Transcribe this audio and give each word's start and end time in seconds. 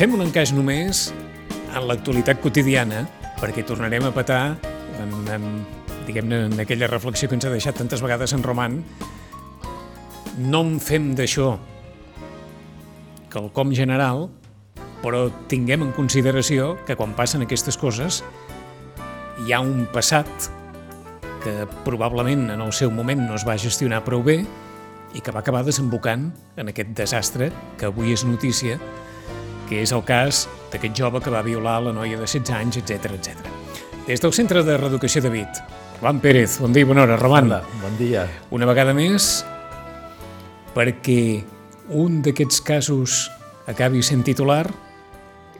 Fem 0.00 0.14
un 0.16 0.22
encaix 0.24 0.48
només 0.56 1.10
en 1.76 1.84
l'actualitat 1.84 2.38
quotidiana, 2.40 3.02
perquè 3.36 3.60
tornarem 3.68 4.06
a 4.08 4.10
petar 4.16 4.54
en, 4.96 5.10
en, 5.28 5.42
diguem-ne, 6.06 6.38
en 6.46 6.62
aquella 6.62 6.86
reflexió 6.88 7.28
que 7.28 7.36
ens 7.36 7.44
ha 7.44 7.50
deixat 7.52 7.76
tantes 7.76 8.00
vegades 8.00 8.32
en 8.32 8.40
Roman. 8.40 8.78
No 10.40 10.62
en 10.64 10.78
fem 10.80 11.10
d'això 11.18 11.50
quelcom 13.34 13.74
general, 13.76 14.30
però 15.02 15.26
tinguem 15.52 15.84
en 15.84 15.92
consideració 15.92 16.70
que 16.88 16.96
quan 16.96 17.12
passen 17.18 17.44
aquestes 17.44 17.76
coses 17.76 18.22
hi 19.44 19.52
ha 19.52 19.60
un 19.60 19.84
passat 19.92 20.48
que 21.44 21.68
probablement 21.84 22.48
en 22.56 22.64
el 22.64 22.72
seu 22.72 22.88
moment 22.88 23.20
no 23.28 23.36
es 23.36 23.44
va 23.44 23.60
gestionar 23.60 24.00
prou 24.08 24.24
bé 24.24 24.40
i 25.12 25.20
que 25.20 25.28
va 25.28 25.44
acabar 25.44 25.60
desembocant 25.68 26.30
en 26.56 26.72
aquest 26.72 26.96
desastre 26.96 27.52
que 27.76 27.92
avui 27.92 28.16
és 28.16 28.24
notícia, 28.24 28.80
que 29.70 29.84
és 29.84 29.92
el 29.94 30.02
cas 30.02 30.48
d'aquest 30.72 30.98
jove 30.98 31.20
que 31.22 31.30
va 31.30 31.44
violar 31.46 31.78
la 31.84 31.94
noia 31.94 32.18
de 32.18 32.26
16 32.26 32.50
anys, 32.58 32.80
etc 32.82 33.14
etc. 33.14 33.50
Des 34.08 34.20
del 34.20 34.34
Centre 34.34 34.64
de 34.66 34.76
Reeducació 34.76 35.22
de 35.22 35.30
Vit, 35.30 35.60
Roman 36.00 36.18
Pérez, 36.18 36.58
bon 36.58 36.74
dia 36.74 36.82
i 36.82 36.88
bona 36.88 37.04
hora. 37.04 37.16
Roman, 37.20 37.46
Hola, 37.46 37.62
bon 37.78 37.98
dia. 37.98 38.26
una 38.50 38.66
vegada 38.66 38.94
més, 38.96 39.44
perquè 40.74 41.44
un 41.94 42.22
d'aquests 42.24 42.62
casos 42.66 43.28
acabi 43.70 44.02
sent 44.02 44.24
titular 44.26 44.64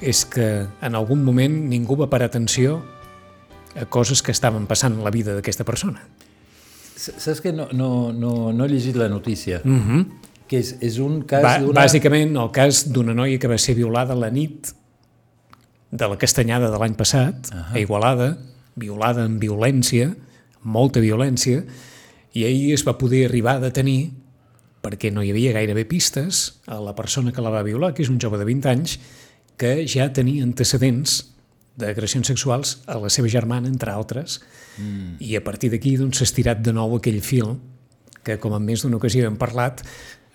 és 0.01 0.25
que 0.25 0.67
en 0.67 0.97
algun 0.99 1.23
moment 1.23 1.61
ningú 1.71 1.99
va 2.01 2.09
parar 2.11 2.31
atenció 2.31 2.81
a 3.77 3.85
coses 3.87 4.25
que 4.27 4.33
estaven 4.33 4.67
passant 4.67 4.97
en 4.97 5.05
la 5.05 5.13
vida 5.15 5.37
d'aquesta 5.37 5.63
persona. 5.69 6.03
Saps 6.97 7.41
que 7.41 7.53
no, 7.53 7.69
no, 7.73 8.11
no, 8.13 8.51
no 8.53 8.65
he 8.65 8.69
llegit 8.73 8.97
la 8.97 9.09
notícia? 9.09 9.61
Mm 9.63 9.81
-hmm. 9.81 10.30
Que 10.51 10.59
és, 10.59 10.75
és 10.83 10.99
un 11.03 11.21
cas 11.31 11.63
d'una... 11.63 11.77
bàsicament, 11.85 12.35
el 12.43 12.51
cas 12.55 12.85
d'una 12.91 13.15
noia 13.15 13.39
que 13.39 13.51
va 13.51 13.59
ser 13.63 13.77
violada 13.79 14.17
la 14.19 14.33
nit 14.35 14.73
de 15.91 16.07
la 16.11 16.19
castanyada 16.19 16.71
de 16.71 16.79
l'any 16.79 16.97
passat, 16.99 17.51
uh 17.51 17.55
-huh. 17.55 17.75
a 17.75 17.79
Igualada, 17.79 18.39
violada 18.75 19.25
amb 19.25 19.41
violència, 19.43 20.15
molta 20.63 21.01
violència, 21.01 21.65
i 22.33 22.45
ahir 22.45 22.75
es 22.75 22.85
va 22.87 22.99
poder 22.99 23.25
arribar 23.27 23.57
a 23.57 23.61
detenir 23.61 24.13
perquè 24.81 25.13
no 25.13 25.23
hi 25.23 25.31
havia 25.31 25.53
gairebé 25.53 25.85
pistes 25.85 26.61
a 26.67 26.81
la 26.81 26.95
persona 26.97 27.33
que 27.33 27.43
la 27.43 27.53
va 27.53 27.63
violar, 27.63 27.93
que 27.95 28.03
és 28.03 28.09
un 28.09 28.21
jove 28.21 28.39
de 28.41 28.47
20 28.49 28.71
anys, 28.71 28.99
que 29.61 29.85
ja 29.87 30.09
tenia 30.13 30.43
antecedents 30.43 31.27
d'agressions 31.81 32.27
sexuals 32.27 32.79
a 32.87 32.97
la 33.01 33.11
seva 33.13 33.29
germana, 33.29 33.69
entre 33.69 33.93
altres, 33.93 34.41
mm. 34.79 35.21
i 35.21 35.37
a 35.37 35.45
partir 35.45 35.71
d'aquí 35.73 35.97
doncs, 36.01 36.21
s'ha 36.21 36.29
estirat 36.29 36.63
de 36.65 36.73
nou 36.73 36.97
aquell 36.97 37.21
fil 37.21 37.59
que, 38.25 38.39
com 38.41 38.55
en 38.57 38.65
més 38.65 38.83
d'una 38.85 38.97
ocasió 38.97 39.29
hem 39.29 39.37
parlat, 39.41 39.85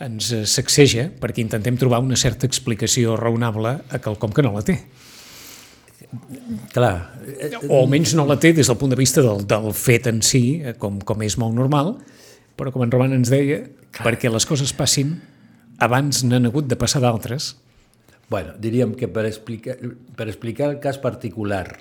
ens 0.03 0.31
sacseja 0.51 1.07
perquè 1.21 1.43
intentem 1.43 1.77
trobar 1.79 2.01
una 2.03 2.17
certa 2.19 2.47
explicació 2.47 3.15
raonable 3.19 3.77
a 3.87 3.99
quelcom 4.03 4.33
que 4.35 4.43
no 4.43 4.51
la 4.55 4.63
té. 4.65 4.79
Clar, 6.75 6.95
O 7.69 7.79
almenys 7.81 8.13
no 8.15 8.25
la 8.27 8.37
té 8.39 8.51
des 8.53 8.67
del 8.67 8.77
punt 8.77 8.91
de 8.91 8.99
vista 8.99 9.23
del, 9.23 9.45
del 9.47 9.71
fet 9.73 10.07
en 10.11 10.21
si, 10.23 10.61
eh, 10.61 10.75
com, 10.79 10.99
com 11.01 11.23
és 11.25 11.37
molt 11.41 11.55
normal, 11.55 11.95
però 12.59 12.71
com 12.71 12.83
en 12.85 12.91
Roman 12.91 13.15
ens 13.15 13.31
deia, 13.31 13.63
perquè 14.03 14.29
les 14.31 14.45
coses 14.47 14.71
passin, 14.75 15.15
abans 15.81 16.23
n'han 16.27 16.51
hagut 16.51 16.67
de 16.67 16.77
passar 16.79 17.01
d'altres. 17.03 17.55
bueno, 18.29 18.53
diríem 18.59 18.95
que 18.97 19.07
per 19.07 19.25
explicar, 19.25 19.75
per 20.17 20.27
explicar 20.27 20.69
el 20.71 20.79
cas 20.79 20.97
particular 20.97 21.77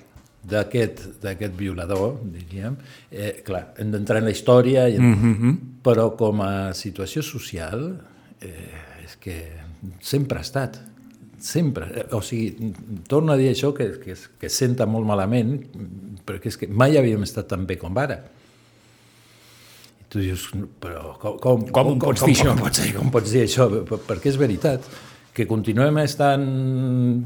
d'aquest 0.49 1.55
violador, 1.57 2.19
diríem, 2.33 2.75
eh, 3.11 3.41
clar, 3.45 3.73
hem 3.77 3.91
d'entrar 3.91 4.19
en 4.21 4.25
la 4.29 4.31
història, 4.31 4.87
i 4.89 4.99
mm 4.99 5.15
-hmm. 5.15 5.55
però 5.83 6.15
com 6.15 6.41
a 6.41 6.73
situació 6.73 7.21
social 7.21 7.99
eh, 8.41 9.05
és 9.05 9.15
que 9.17 9.35
sempre 10.01 10.37
ha 10.37 10.41
estat, 10.41 10.79
sempre. 11.39 12.05
O 12.11 12.21
sigui, 12.21 12.73
torno 13.07 13.33
a 13.33 13.37
dir 13.37 13.51
això 13.51 13.73
que, 13.73 13.99
que, 14.01 14.15
que 14.39 14.49
senta 14.49 14.85
molt 14.85 15.05
malament, 15.05 15.59
perquè 16.25 16.47
és 16.47 16.57
que 16.57 16.67
mai 16.67 16.97
havíem 16.97 17.23
estat 17.23 17.47
tan 17.47 17.65
bé 17.65 17.77
com 17.77 17.97
ara. 17.97 18.17
I 20.01 20.07
tu 20.09 20.19
dius, 20.19 20.47
però 20.81 21.17
com, 21.19 21.37
com, 21.37 21.67
Com 21.71 21.91
ho 21.93 21.97
pots 21.99 22.25
dir, 22.25 22.37
com? 22.41 22.55
Com, 22.55 22.63
pots 22.65 22.81
dir, 22.81 22.93
com 22.95 23.11
pots 23.11 23.31
dir 23.31 23.43
això? 23.45 23.67
Per- 23.85 24.01
Perquè 24.07 24.31
és 24.33 24.37
veritat 24.41 24.81
que 25.35 25.45
continuem 25.45 25.97
estant 25.99 26.45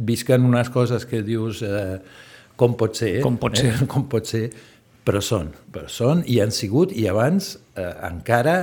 viscant 0.06 0.46
unes 0.46 0.70
coses 0.74 1.06
que 1.06 1.22
dius 1.22 1.62
eh, 1.62 2.00
com 2.60 2.76
pot 2.80 2.98
ser, 3.00 3.16
Com 3.24 3.38
pot 3.40 3.56
eh? 3.58 3.64
ser. 3.64 3.88
com 3.92 4.06
pot 4.12 4.28
ser, 4.28 4.44
però 5.08 5.22
són, 5.24 5.54
però 5.74 5.88
són 5.90 6.24
i 6.30 6.38
han 6.44 6.52
sigut, 6.54 6.92
i 6.94 7.08
abans 7.10 7.54
eh, 7.80 7.90
encara, 8.10 8.58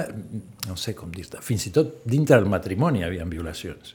no 0.69 0.77
sé 0.79 0.93
com 0.99 1.11
dir-te, 1.15 1.41
fins 1.43 1.65
i 1.67 1.73
tot 1.75 2.03
dintre 2.06 2.37
del 2.39 2.51
matrimoni 2.53 3.01
hi 3.03 3.06
havia 3.09 3.25
violacions. 3.31 3.95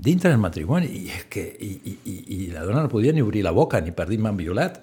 Dintre 0.00 0.30
del 0.32 0.40
matrimoni, 0.40 0.86
i, 0.96 1.02
és 1.12 1.26
que, 1.32 1.42
i, 1.60 1.70
i, 1.90 1.94
i, 2.08 2.14
i 2.36 2.38
la 2.54 2.62
dona 2.64 2.84
no 2.86 2.92
podia 2.92 3.12
ni 3.12 3.20
obrir 3.24 3.42
la 3.44 3.52
boca 3.52 3.80
ni 3.84 3.92
per 3.92 4.06
dir 4.08 4.16
m'han 4.22 4.38
violat. 4.38 4.78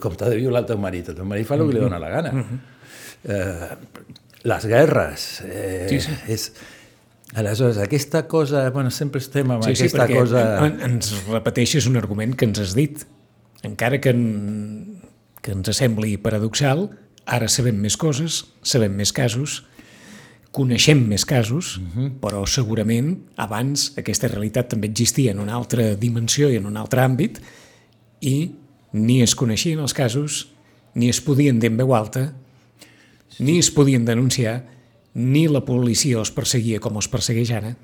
Com 0.00 0.16
t'ha 0.16 0.28
de 0.32 0.36
violar 0.40 0.64
el 0.64 0.68
teu 0.68 0.80
marit, 0.80 1.08
el 1.12 1.16
teu 1.16 1.24
marit 1.28 1.48
fa 1.48 1.56
el 1.56 1.64
que 1.68 1.76
li 1.76 1.80
dona 1.80 2.00
la 2.00 2.10
gana. 2.12 2.32
eh, 3.24 3.70
les 4.44 4.66
guerres, 4.68 5.26
eh, 5.48 5.86
Sí, 5.88 6.00
sí. 6.04 6.12
és... 6.32 6.50
Aleshores, 7.32 7.78
aquesta 7.78 8.28
cosa, 8.28 8.68
bueno, 8.70 8.90
sempre 8.92 9.18
estem 9.18 9.50
amb 9.50 9.64
Sí, 9.64 9.74
sí, 9.74 9.88
aquesta 9.88 10.04
perquè 10.04 10.18
cosa... 10.20 10.42
en, 10.66 10.80
ens 10.84 11.10
repeteixes 11.26 11.88
un 11.90 11.96
argument 11.96 12.36
que 12.36 12.46
ens 12.46 12.60
has 12.62 12.74
dit. 12.76 13.06
Encara 13.64 13.98
que, 14.00 14.12
en, 14.12 15.00
que 15.42 15.54
ens 15.56 15.72
sembli 15.74 16.18
paradoxal, 16.20 16.90
ara 17.24 17.48
sabem 17.48 17.80
més 17.80 17.96
coses, 17.96 18.44
sabem 18.62 18.92
més 18.94 19.14
casos, 19.16 19.62
coneixem 20.54 21.00
més 21.08 21.24
casos, 21.26 21.78
uh 21.78 21.82
-huh. 21.82 22.10
però 22.20 22.44
segurament 22.46 23.16
abans 23.36 23.92
aquesta 23.98 24.28
realitat 24.28 24.68
també 24.68 24.86
existia 24.86 25.32
en 25.32 25.40
una 25.40 25.54
altra 25.54 25.96
dimensió 25.96 26.50
i 26.50 26.56
en 26.56 26.66
un 26.66 26.76
altre 26.76 27.00
àmbit 27.02 27.40
i 28.20 28.52
ni 28.92 29.22
es 29.22 29.34
coneixien 29.34 29.80
els 29.80 29.92
casos, 29.92 30.54
ni 30.94 31.08
es 31.08 31.20
podien 31.20 31.58
dir 31.58 31.70
en 31.70 31.76
veu 31.76 31.94
alta, 31.94 32.34
ni 33.38 33.58
es 33.58 33.70
podien 33.70 34.04
denunciar, 34.04 34.73
ni 35.14 35.46
la 35.48 35.60
policia 35.64 36.18
els 36.18 36.30
perseguia 36.34 36.80
com 36.82 36.96
els 36.98 37.08
persegueix 37.08 37.50
ara, 37.54 37.74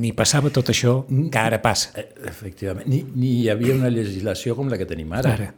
ni 0.00 0.12
passava 0.14 0.50
tot 0.54 0.68
això 0.70 1.00
que 1.08 1.38
ara 1.40 1.58
passa. 1.62 1.90
Eh, 1.98 2.06
Efectivament, 2.30 2.86
ni, 2.88 3.02
ni 3.14 3.32
hi 3.40 3.48
havia 3.50 3.74
una 3.74 3.90
legislació 3.90 4.54
com 4.58 4.68
la 4.70 4.78
que 4.78 4.86
tenim 4.86 5.12
ara. 5.12 5.32
Ara. 5.34 5.48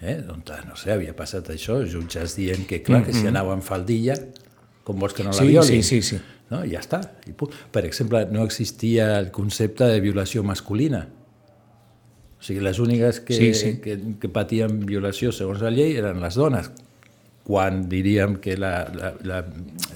Eh? 0.00 0.18
On, 0.32 0.42
no 0.68 0.76
sé, 0.80 0.92
havia 0.94 1.12
passat 1.16 1.48
això, 1.52 1.80
jutges 1.84 2.36
dient 2.38 2.66
que, 2.68 2.82
clar, 2.82 3.02
que 3.04 3.12
si 3.12 3.26
anava 3.28 3.52
en 3.56 3.60
faldilla, 3.66 4.14
com 4.84 4.98
vols 5.00 5.12
que 5.16 5.24
no 5.26 5.32
la 5.34 5.36
Sí, 5.40 5.48
violin? 5.48 5.82
sí, 5.82 6.00
sí, 6.00 6.16
sí. 6.16 6.20
No? 6.50 6.62
I 6.64 6.72
ja 6.72 6.80
està. 6.80 7.00
I. 7.28 7.34
Per 7.36 7.82
exemple, 7.86 8.24
no 8.32 8.44
existia 8.44 9.18
el 9.18 9.30
concepte 9.30 9.84
de 9.86 10.00
violació 10.00 10.42
masculina. 10.42 11.04
O 12.40 12.42
sigui, 12.42 12.62
les 12.64 12.78
úniques 12.80 13.20
que, 13.20 13.34
Sí, 13.36 13.52
sí. 13.54 13.74
que, 13.84 13.98
que 14.20 14.28
patien 14.32 14.80
violació 14.88 15.30
segons 15.36 15.60
la 15.60 15.70
llei 15.70 15.96
eren 16.00 16.22
les 16.24 16.34
dones, 16.40 16.70
quan 17.50 17.82
diríem 17.90 18.38
que 18.40 18.54
la... 18.56 18.86
la, 18.94 19.12
la, 19.26 19.42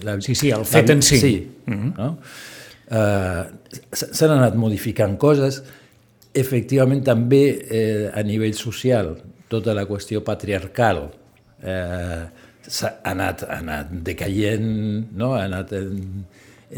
la 0.02 0.18
Sí, 0.26 0.34
sí, 0.34 0.50
el 0.50 0.66
fet 0.66 0.90
la, 0.90 0.98
en 0.98 1.06
si. 1.06 1.22
Sí, 1.22 1.34
no? 1.70 2.10
Uh, 2.84 3.46
S'han 3.94 4.34
anat 4.34 4.58
modificant 4.60 5.14
coses. 5.20 5.62
Efectivament, 6.34 7.04
també 7.06 7.44
eh, 7.54 8.08
a 8.10 8.22
nivell 8.26 8.56
social, 8.58 9.12
tota 9.48 9.70
la 9.76 9.84
qüestió 9.86 10.24
patriarcal 10.26 11.04
eh, 11.62 12.24
s'ha 12.66 12.90
anat, 13.06 13.44
ha 13.46 13.60
anat 13.60 13.92
decaient, 14.06 14.66
no? 15.14 15.34
ha 15.36 15.44
anat 15.44 15.72
en, 15.78 16.24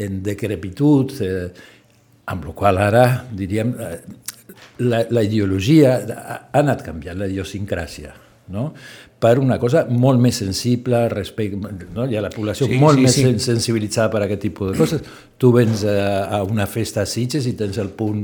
en 0.05 0.21
decrepitud, 0.23 1.15
eh, 1.25 1.47
amb 2.27 2.47
la 2.49 2.55
qual 2.59 2.81
ara, 2.83 3.05
diríem, 3.31 3.73
eh, 3.81 3.99
la, 4.85 5.03
la 5.09 5.23
ideologia 5.25 5.97
ha, 5.97 6.37
ha 6.37 6.61
anat 6.61 6.83
canviant, 6.85 7.17
la 7.19 7.29
idiosincràsia, 7.31 8.13
no? 8.53 8.69
Per 9.19 9.39
una 9.41 9.55
cosa 9.57 9.87
molt 9.89 10.19
més 10.21 10.35
sensible 10.37 11.07
respecte, 11.09 11.57
no? 11.95 12.03
hi 12.05 12.15
ha 12.15 12.21
la 12.21 12.29
població 12.29 12.67
Sí, 12.69 12.75
molt 12.77 12.99
sí, 12.99 13.01
més 13.07 13.15
sí. 13.15 13.23
sen- 13.25 13.39
sensibilitzada 13.41 14.11
per 14.13 14.21
aquest 14.21 14.41
tipus 14.43 14.71
de 14.71 14.77
coses. 14.77 15.01
Tu 15.41 15.49
vens 15.51 15.83
a, 15.89 16.25
a 16.37 16.43
una 16.45 16.67
festa 16.69 17.01
a 17.01 17.05
Sitges 17.09 17.47
i 17.49 17.53
tens 17.57 17.79
el 17.81 17.89
punt 17.97 18.21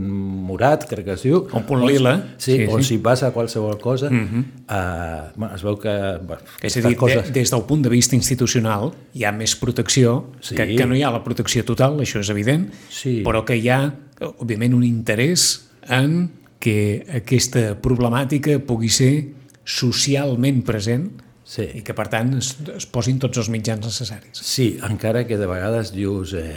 morat, 0.47 0.85
crec 0.89 1.05
que 1.07 1.15
es 1.17 1.23
diu. 1.25 1.47
El 1.53 1.63
punt 1.65 1.81
lila. 1.87 2.13
Sí, 2.37 2.59
Sí, 2.59 2.67
on 2.69 2.83
sí. 2.83 2.89
si 2.93 2.97
passa 3.01 3.31
qualsevol 3.33 3.79
cosa, 3.81 4.07
uh 4.07 4.11
-huh. 4.13 4.43
uh, 4.69 5.31
bueno, 5.35 5.55
es 5.55 5.63
veu 5.63 5.77
que... 5.79 5.89
Bueno, 6.27 6.41
És 6.61 6.77
a 6.77 6.81
dir, 6.81 6.95
aquestes 6.95 7.25
de, 7.33 7.39
des 7.39 7.49
del 7.51 7.61
punt 7.63 7.81
de 7.83 7.89
vista 7.89 8.15
institucional 8.15 8.91
hi 9.13 9.23
ha 9.25 9.31
més 9.31 9.55
protecció, 9.55 10.27
Sí. 10.41 10.55
que, 10.55 10.75
que 10.75 10.85
no 10.85 10.95
hi 10.95 11.01
ha 11.03 11.09
la 11.11 11.23
protecció 11.23 11.63
total, 11.65 11.97
això 11.99 12.19
és 12.19 12.29
evident, 12.29 12.69
Sí. 12.89 13.23
però 13.25 13.43
que 13.45 13.55
hi 13.57 13.69
ha, 13.69 13.93
òbviament, 14.37 14.73
un 14.75 14.83
interès 14.83 15.69
en 15.89 16.29
que 16.59 17.03
aquesta 17.13 17.75
problemàtica 17.81 18.59
pugui 18.59 18.89
ser 18.89 19.25
socialment 19.63 20.63
present 20.67 21.11
Sí. 21.43 21.65
i 21.75 21.81
que, 21.83 21.91
per 21.91 22.05
tant, 22.07 22.29
es, 22.39 22.53
es 22.71 22.85
posin 22.87 23.17
tots 23.19 23.41
els 23.41 23.49
mitjans 23.51 23.83
necessaris. 23.83 24.39
Sí, 24.47 24.77
encara 24.87 25.25
que 25.27 25.35
de 25.37 25.47
vegades 25.49 25.91
dius 25.91 26.31
eh, 26.39 26.55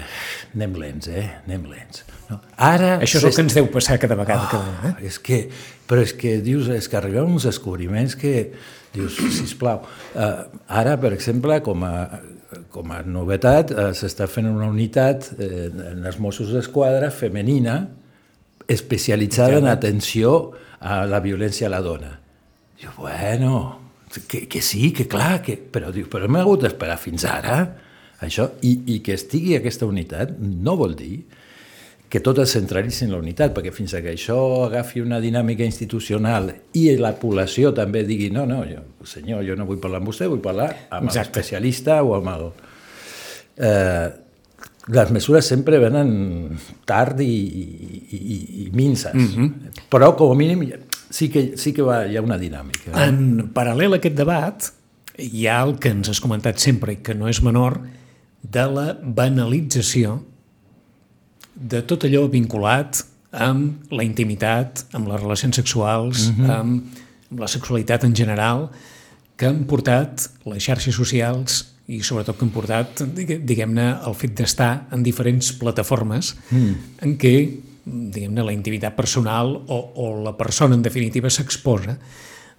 anem 0.55 0.77
lents, 0.79 1.09
eh? 1.11 1.25
anem 1.43 1.67
lents. 1.73 2.05
No? 2.31 2.39
Ara... 2.63 2.93
Això 3.03 3.19
és 3.19 3.27
el 3.27 3.35
que 3.35 3.45
ens 3.49 3.57
deu 3.59 3.67
passar 3.75 3.99
cada 4.03 4.15
vegada. 4.19 4.47
Cada, 4.53 4.77
eh? 4.87 4.93
Oh, 4.95 5.09
és 5.11 5.19
que, 5.19 5.41
però 5.91 6.05
és 6.07 6.15
que 6.17 6.37
dius, 6.45 6.71
és 6.71 6.87
que 6.89 7.01
arriben 7.01 7.27
uns 7.35 7.49
descobriments 7.49 8.15
que 8.19 8.37
dius, 8.95 9.19
sisplau, 9.37 9.83
eh, 10.15 10.31
ara, 10.81 10.95
per 11.03 11.11
exemple, 11.17 11.59
com 11.67 11.83
a, 11.85 11.95
com 12.73 12.93
a 12.95 13.01
novetat, 13.03 13.73
eh, 13.75 13.89
s'està 13.99 14.29
fent 14.31 14.49
una 14.49 14.71
unitat 14.71 15.33
eh, 15.35 15.67
en 15.93 16.07
els 16.07 16.21
Mossos 16.23 16.55
d'Esquadra 16.55 17.11
femenina 17.11 17.81
especialitzada 18.71 19.59
en 19.59 19.69
atenció 19.71 20.55
a 20.79 21.03
la 21.11 21.21
violència 21.25 21.67
a 21.67 21.75
la 21.75 21.83
dona. 21.83 22.15
Diu, 22.81 22.91
bueno, 22.99 23.81
que, 24.29 24.47
que 24.49 24.63
sí, 24.63 24.93
que 24.93 25.07
clar, 25.09 25.41
que... 25.43 25.57
però, 25.57 25.91
diu, 25.95 26.09
però 26.13 26.29
m'he 26.29 26.43
hagut 26.43 26.67
d'esperar 26.67 26.99
fins 27.01 27.25
ara, 27.29 27.61
això, 28.25 28.51
i, 28.65 28.77
i 28.95 29.01
que 29.05 29.17
estigui 29.17 29.57
aquesta 29.57 29.89
unitat 29.89 30.37
no 30.41 30.77
vol 30.77 30.97
dir 30.97 31.21
que 32.09 32.21
tot 32.23 32.39
es 32.39 32.53
centralitzi 32.55 33.05
en 33.07 33.15
la 33.17 33.19
unitat, 33.19 33.51
perquè 33.55 33.73
fins 33.75 33.97
que 33.99 34.13
això 34.13 34.39
agafi 34.69 35.03
una 35.03 35.19
dinàmica 35.21 35.67
institucional 35.67 36.53
i 36.79 36.85
la 37.01 37.13
població 37.19 37.73
també 37.75 38.05
digui 38.07 38.31
no, 38.31 38.45
no, 38.47 38.61
jo, 38.69 38.85
senyor, 39.05 39.43
jo 39.47 39.57
no 39.59 39.67
vull 39.67 39.81
parlar 39.83 40.01
amb 40.01 40.13
vostè, 40.13 40.29
vull 40.31 40.45
parlar 40.45 40.71
amb 40.95 41.11
l'especialista 41.11 42.03
o 42.05 42.15
amb 42.21 42.33
el... 42.37 42.47
Eh, 43.57 44.07
les 44.87 45.09
mesures 45.11 45.43
sempre 45.51 45.81
venen 45.83 46.11
tard 46.87 47.19
i, 47.19 47.27
i, 47.27 48.19
i, 48.21 48.37
i 48.63 48.67
minces, 48.71 49.15
mm 49.15 49.33
-hmm. 49.35 49.73
però 49.91 50.15
com 50.15 50.31
a 50.31 50.37
mínim 50.39 50.63
sí 51.11 51.29
que, 51.29 51.57
sí 51.57 51.73
que 51.73 51.83
va, 51.83 52.05
hi 52.07 52.17
ha 52.17 52.23
una 52.25 52.39
dinàmica. 52.39 52.93
Eh? 52.93 53.09
En 53.09 53.51
paral·lel 53.55 53.97
a 53.97 54.01
aquest 54.01 54.17
debat, 54.19 54.71
hi 55.19 55.47
ha 55.49 55.61
el 55.65 55.77
que 55.81 55.93
ens 55.95 56.11
has 56.13 56.21
comentat 56.21 56.61
sempre 56.63 56.97
i 56.97 57.03
que 57.05 57.15
no 57.17 57.29
és 57.31 57.43
menor, 57.45 57.81
de 58.43 58.65
la 58.71 58.87
banalització 59.03 60.21
de 61.57 61.81
tot 61.89 62.05
allò 62.07 62.27
vinculat 62.31 63.01
amb 63.37 63.91
la 63.93 64.05
intimitat, 64.05 64.85
amb 64.97 65.09
les 65.11 65.21
relacions 65.21 65.57
sexuals, 65.57 66.29
mm 66.29 66.35
-hmm. 66.37 66.51
amb, 66.51 67.01
amb 67.31 67.41
la 67.41 67.49
sexualitat 67.49 68.05
en 68.05 68.15
general, 68.15 68.71
que 69.37 69.47
han 69.47 69.65
portat 69.69 70.31
les 70.45 70.63
xarxes 70.65 70.95
socials 70.95 71.77
i 71.87 72.03
sobretot 72.03 72.37
que 72.39 72.45
han 72.45 72.51
portat, 72.51 73.03
diguem-ne, 73.47 73.87
el 74.07 74.15
fet 74.15 74.35
d'estar 74.39 74.89
en 74.91 75.03
diferents 75.03 75.53
plataformes 75.53 76.35
mm. 76.51 76.75
en 77.07 77.19
què, 77.19 77.35
diguem-ne, 77.87 78.43
la 78.43 78.55
intimitat 78.55 78.97
personal 78.99 79.55
o, 79.57 79.79
o 80.03 80.09
la 80.25 80.35
persona, 80.37 80.75
en 80.75 80.83
definitiva, 80.83 81.31
s'exposa 81.31 81.97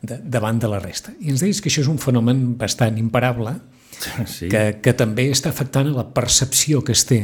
de, 0.02 0.20
davant 0.24 0.60
de 0.60 0.70
la 0.72 0.80
resta. 0.80 1.12
I 1.20 1.34
ens 1.34 1.44
deies 1.44 1.60
que 1.62 1.72
això 1.72 1.84
és 1.84 1.92
un 1.92 2.00
fenomen 2.00 2.56
bastant 2.60 2.98
imparable 3.02 3.58
sí. 4.26 4.48
que, 4.48 4.80
que 4.84 4.96
també 4.96 5.28
està 5.34 5.52
afectant 5.52 5.92
a 5.92 5.98
la 5.98 6.08
percepció 6.16 6.84
que 6.86 6.96
es 6.96 7.04
té 7.10 7.22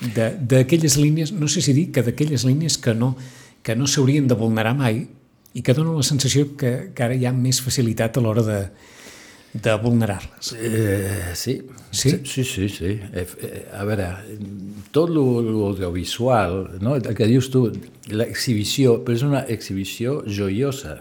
d'aquelles 0.00 0.96
línies, 0.96 1.32
no 1.36 1.48
sé 1.48 1.60
si 1.60 1.74
dir 1.76 1.90
que 1.92 2.00
d'aquelles 2.04 2.46
línies 2.48 2.78
que 2.80 2.94
no, 2.96 3.14
que 3.60 3.76
no 3.76 3.84
s'haurien 3.84 4.30
de 4.30 4.36
vulnerar 4.38 4.72
mai 4.78 5.02
i 5.52 5.60
que 5.60 5.74
donen 5.76 5.98
la 5.98 6.06
sensació 6.06 6.54
que, 6.56 6.92
que 6.96 7.04
ara 7.04 7.16
hi 7.16 7.26
ha 7.28 7.34
més 7.36 7.60
facilitat 7.60 8.16
a 8.16 8.22
l'hora 8.24 8.44
de, 8.46 8.60
de 9.52 9.74
vulnerar-les. 9.82 10.52
Eh, 10.58 11.34
sí. 11.34 11.62
Sí? 11.90 12.20
Sí, 12.24 12.44
sí, 12.44 12.68
sí. 12.68 13.00
Eh, 13.12 13.26
eh, 13.42 13.66
a 13.74 13.82
veure, 13.84 14.06
tot 14.94 15.10
l'audiovisual, 15.10 16.76
no? 16.80 16.94
el 16.94 17.16
que 17.18 17.26
dius 17.26 17.50
tu, 17.50 17.64
l'exhibició, 18.14 19.00
però 19.02 19.18
és 19.18 19.24
una 19.26 19.40
exhibició 19.50 20.20
joiosa, 20.26 21.00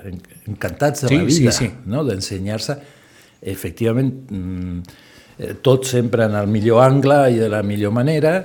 encantats 0.49 1.05
de 1.05 1.11
sí, 1.11 1.19
la 1.19 1.27
vida, 1.27 1.53
sí, 1.53 1.67
sí. 1.67 1.91
no? 1.93 2.01
d'ensenyar-se, 2.07 2.79
efectivament, 3.53 4.15
mm, 4.33 4.95
eh, 5.37 5.53
tot 5.61 5.85
sempre 5.85 6.25
en 6.25 6.37
el 6.39 6.49
millor 6.49 6.81
angle 6.87 7.21
i 7.35 7.37
de 7.37 7.51
la 7.53 7.61
millor 7.61 7.93
manera, 7.93 8.39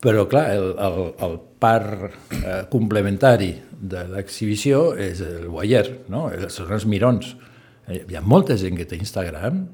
però, 0.00 0.24
clar, 0.26 0.48
el, 0.56 0.72
el, 0.74 0.98
el 1.22 1.38
part 1.60 2.08
eh, 2.40 2.64
complementari 2.72 3.52
de 3.80 4.02
l'exhibició 4.10 4.90
és 4.98 5.22
el 5.22 5.46
voyeur, 5.52 5.92
no? 6.10 6.26
són 6.50 6.74
els 6.74 6.88
mirons. 6.88 7.36
Eh, 7.90 8.04
hi 8.08 8.18
ha 8.18 8.22
molta 8.22 8.56
gent 8.60 8.78
que 8.78 8.86
té 8.88 8.98
Instagram 9.00 9.64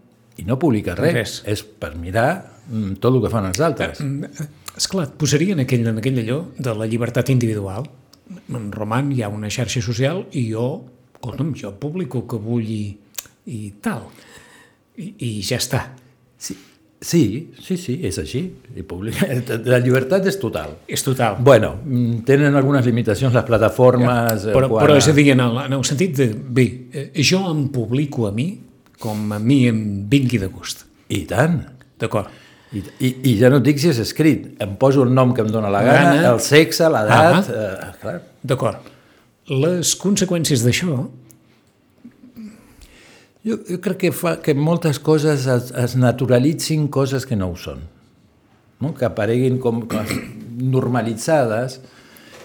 i 0.41 0.45
no 0.49 0.59
publica 0.61 0.97
res, 0.97 1.15
res. 1.17 1.35
és 1.53 1.63
per 1.65 1.95
mirar 2.01 2.29
mm, 2.69 2.99
tot 3.03 3.15
el 3.15 3.23
que 3.25 3.33
fan 3.33 3.49
els 3.51 3.61
altres. 3.65 4.01
Eh, 4.01 4.49
esclar, 4.77 5.07
et 5.11 5.17
posaria 5.21 5.57
en 5.57 5.65
aquell, 5.65 5.87
en 5.93 6.01
aquell 6.01 6.21
allò 6.25 6.43
de 6.57 6.77
la 6.77 6.89
llibertat 6.89 7.33
individual. 7.33 7.89
En 8.27 8.71
Roman 8.75 9.13
hi 9.15 9.23
ha 9.23 9.31
una 9.33 9.51
xarxa 9.53 9.83
social 9.85 10.25
i 10.35 10.49
jo, 10.51 10.67
escolta'm, 11.15 11.53
jo 11.57 11.75
publico 11.81 12.25
el 12.25 12.31
que 12.33 12.41
vull 12.43 12.73
i, 12.73 12.85
i 13.53 13.61
tal. 13.85 14.09
I, 14.97 15.13
I 15.29 15.31
ja 15.47 15.61
està. 15.61 15.85
Sí, 16.41 16.57
Sí, 17.01 17.53
sí, 17.61 17.77
sí, 17.77 17.99
és 18.09 18.17
així. 18.19 18.43
La 19.71 19.81
llibertat 19.85 20.27
és 20.27 20.39
total. 20.41 20.79
És 20.89 21.05
total. 21.05 21.37
Bueno, 21.45 21.75
mm, 21.85 22.23
tenen 22.29 22.57
algunes 22.57 22.87
limitacions 22.89 23.37
les 23.37 23.45
plataformes... 23.45 24.47
Ja, 24.49 24.55
però, 24.57 24.71
quan... 24.73 24.87
però 24.87 24.97
és 24.97 25.09
a 25.11 25.15
dir, 25.17 25.29
en 25.35 25.45
el, 25.45 25.59
en 25.67 25.77
el 25.77 25.85
sentit 25.85 26.17
de, 26.17 26.31
bé, 26.33 26.67
eh, 26.93 27.11
jo 27.21 27.43
em 27.51 27.67
publico 27.75 28.27
a 28.31 28.33
mi 28.33 28.49
com 28.99 29.33
a 29.33 29.39
mi 29.39 29.67
em 29.69 29.81
vingui 30.09 30.41
de 30.41 30.49
gust. 30.49 30.87
I 31.13 31.27
tant. 31.29 31.61
D'acord. 32.01 32.33
I, 32.73 32.81
i, 32.99 33.13
I 33.31 33.35
ja 33.39 33.51
no 33.53 33.61
et 33.61 33.69
dic 33.69 33.79
si 33.81 33.91
és 33.93 34.01
escrit, 34.03 34.49
em 34.63 34.75
poso 34.81 35.05
el 35.07 35.13
nom 35.15 35.33
que 35.37 35.45
em 35.45 35.53
dóna 35.53 35.71
la 35.73 35.85
gana, 35.87 36.17
gana. 36.17 36.33
el 36.33 36.41
sexe, 36.45 36.89
l'edat... 36.93 37.53
Eh, 37.53 38.17
D'acord. 38.47 38.89
Les 39.53 39.93
conseqüències 40.01 40.65
d'això 40.65 41.05
jo, 43.47 43.59
jo 43.69 43.81
crec 43.83 44.01
que 44.05 44.13
fa 44.15 44.37
que 44.43 44.55
moltes 44.59 44.99
coses 45.03 45.47
es, 45.51 45.71
es 45.71 45.97
naturalitzin 46.01 46.89
coses 46.93 47.27
que 47.29 47.39
no 47.39 47.53
ho 47.53 47.59
són, 47.61 47.85
no? 48.83 48.95
que 48.97 49.07
apareguin 49.09 49.61
com, 49.63 49.85
com 49.91 50.11
normalitzades 50.77 51.81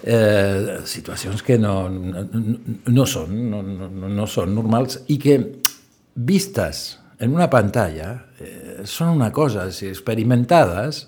eh, 0.03 0.80
situacions 0.86 1.44
que 1.44 1.57
no, 1.62 1.89
no, 1.89 2.25
no, 2.88 3.06
són, 3.06 3.36
no, 3.51 3.62
no, 3.65 3.92
no 4.09 4.27
són 4.30 4.56
normals 4.56 5.01
i 5.13 5.18
que 5.21 5.38
vistes 6.15 7.00
en 7.21 7.36
una 7.38 7.48
pantalla 7.53 8.15
eh, 8.42 8.81
són 8.89 9.15
una 9.19 9.30
cosa, 9.33 9.69
si 9.74 9.88
experimentades 9.89 11.06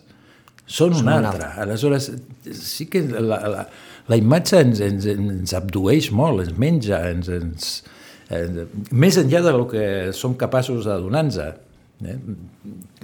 són, 0.66 0.94
una 1.01 1.18
altra. 1.19 1.50
Aleshores, 1.60 2.12
sí 2.56 2.86
que 2.90 3.01
la, 3.04 3.40
la, 3.51 3.66
la 4.07 4.19
imatge 4.19 4.62
ens, 4.63 4.80
ens, 4.86 5.07
ens 5.10 5.56
abdueix 5.57 6.12
molt, 6.16 6.45
ens 6.45 6.56
menja, 6.60 7.01
ens, 7.10 7.30
ens, 7.34 7.74
eh, 8.33 8.65
més 8.91 9.18
enllà 9.21 9.41
del 9.45 9.65
que 9.71 9.85
som 10.18 10.35
capaços 10.39 10.88
de 10.89 10.97
donar-nos. 11.06 11.39
Eh? 11.39 12.15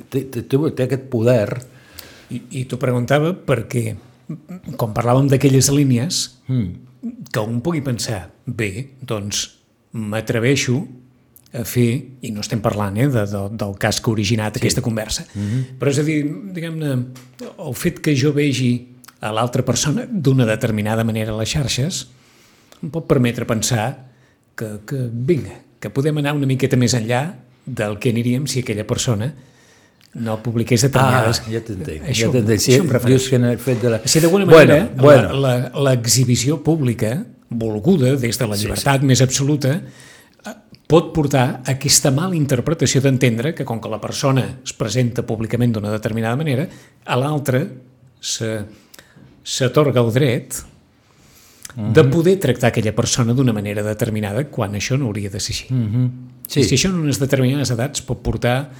Té, 0.09 0.25
té, 0.25 0.43
té 0.43 0.85
aquest 0.85 1.09
poder. 1.11 1.59
I, 2.29 2.41
i 2.61 2.65
t'ho 2.69 2.77
preguntava 2.81 3.31
perquè, 3.33 3.95
com 4.77 4.93
parlàvem 4.93 5.29
d'aquelles 5.31 5.71
línies, 5.73 6.21
mm. 6.49 6.67
que 7.33 7.41
un 7.45 7.61
pugui 7.65 7.81
pensar, 7.85 8.27
bé, 8.45 8.89
doncs 9.01 9.47
m'atreveixo 9.97 10.83
a 11.49 11.63
fer, 11.65 11.87
i 12.21 12.29
no 12.29 12.43
estem 12.43 12.61
parlant 12.61 12.99
eh, 13.01 13.07
de, 13.09 13.25
de, 13.25 13.41
del 13.57 13.73
cas 13.81 13.97
que 13.97 14.11
ha 14.11 14.13
originat 14.13 14.53
sí. 14.53 14.61
aquesta 14.61 14.85
conversa, 14.85 15.25
mm 15.33 15.41
-hmm. 15.41 15.63
però 15.79 15.89
és 15.89 15.99
a 15.99 16.03
dir, 16.03 16.19
diguem-ne, 16.53 16.91
el 17.57 17.73
fet 17.73 17.99
que 17.99 18.13
jo 18.15 18.33
vegi 18.33 18.99
a 19.19 19.31
l'altra 19.31 19.63
persona 19.65 20.05
d'una 20.05 20.45
determinada 20.45 21.03
manera 21.03 21.33
a 21.33 21.39
les 21.39 21.49
xarxes 21.49 22.07
em 22.83 22.89
pot 22.89 23.07
permetre 23.07 23.45
pensar 23.45 24.08
que, 24.59 24.73
que 24.87 25.05
vinga, 25.11 25.61
que 25.79 25.91
podem 25.93 26.19
anar 26.19 26.35
una 26.35 26.49
miqueta 26.49 26.77
més 26.79 26.95
enllà 26.97 27.23
del 27.65 27.97
que 28.01 28.11
aniríem 28.11 28.47
si 28.49 28.63
aquella 28.63 28.85
persona 28.87 29.31
no 30.19 30.39
publiqués 30.43 30.81
determinades... 30.87 31.41
Ah, 31.43 31.51
ja 31.53 31.61
t'entenc. 31.65 32.05
Això, 32.09 32.27
ja 32.27 32.33
t'entenc. 32.33 32.61
Si, 32.63 32.77
dius 33.05 33.27
que 33.29 33.37
en 33.37 33.45
el 33.51 33.59
fet 33.61 33.81
de 33.83 33.91
la... 33.93 33.99
Si 34.09 34.21
d'alguna 34.23 34.47
manera 34.49 34.89
bueno, 34.97 35.29
bueno. 35.37 35.83
l'exhibició 35.85 36.63
pública, 36.65 37.11
volguda 37.49 38.15
des 38.17 38.37
de 38.39 38.47
la 38.47 38.57
llibertat 38.57 38.99
sí, 38.99 39.05
sí. 39.05 39.09
més 39.11 39.21
absoluta, 39.25 39.75
eh, 39.77 40.55
pot 40.89 41.13
portar 41.13 41.45
a 41.59 41.75
aquesta 41.75 42.11
mala 42.13 42.35
interpretació 42.37 43.01
d'entendre 43.05 43.53
que 43.57 43.65
com 43.65 43.81
que 43.81 43.91
la 43.91 44.01
persona 44.01 44.45
es 44.63 44.73
presenta 44.73 45.25
públicament 45.25 45.77
d'una 45.77 45.93
determinada 45.93 46.35
manera, 46.41 46.65
a 47.05 47.15
l'altra 47.19 47.61
s'atorga 48.19 50.01
el 50.01 50.11
dret 50.15 50.63
-huh. 51.75 51.93
de 51.93 52.03
poder 52.03 52.37
tractar 52.39 52.67
aquella 52.69 52.93
persona 52.95 53.33
d'una 53.33 53.53
manera 53.53 53.83
determinada 53.83 54.45
quan 54.49 54.73
això 54.73 54.97
no 54.97 55.05
hauria 55.05 55.29
de 55.29 55.39
ser 55.39 55.53
així. 55.53 55.67
Uh 55.73 55.77
-huh. 55.77 56.09
sí. 56.47 56.63
Si 56.63 56.75
això 56.75 56.89
en 56.89 56.99
unes 56.99 57.19
determinades 57.19 57.71
edats 57.71 58.01
pot 58.01 58.21
portar 58.21 58.71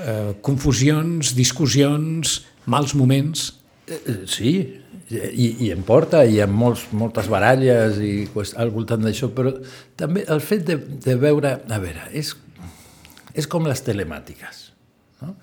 eh, 0.00 0.34
confusions, 0.40 1.34
discussions, 1.34 2.44
mals 2.66 2.94
moments... 2.94 3.54
Eh, 3.86 4.00
eh 4.06 4.26
sí, 4.26 4.80
i, 5.10 5.66
i 5.66 5.70
em 5.70 5.82
porta, 5.82 6.24
i 6.24 6.40
ha 6.40 6.46
molts, 6.46 6.86
moltes 6.92 7.26
baralles 7.28 7.98
i 7.98 8.28
al 8.56 8.70
voltant 8.70 9.02
d'això, 9.02 9.28
però 9.34 9.52
també 9.96 10.24
el 10.28 10.40
fet 10.40 10.66
de, 10.66 10.76
de 10.76 11.14
veure... 11.16 11.60
A 11.68 11.78
veure, 11.78 12.06
és, 12.12 12.36
és 13.34 13.46
com 13.46 13.66
les 13.66 13.82
telemàtiques. 13.82 14.72
No? 15.22 15.34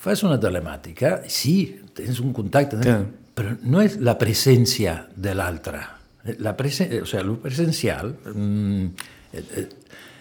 Fas 0.00 0.22
una 0.22 0.38
telemàtica, 0.40 1.22
sí, 1.28 1.80
tens 1.94 2.20
un 2.20 2.32
contacte, 2.32 2.76
sí. 2.82 2.90
però 3.34 3.56
no 3.62 3.80
és 3.80 3.96
la 4.00 4.18
presència 4.18 5.06
de 5.16 5.34
l'altre 5.34 5.99
la 6.38 6.56
presen 6.56 6.92
o 7.02 7.06
sea, 7.06 7.20
el 7.20 7.36
presencial 7.38 8.14
mm, 8.34 8.84
eh, 9.32 9.44
eh, 9.56 9.68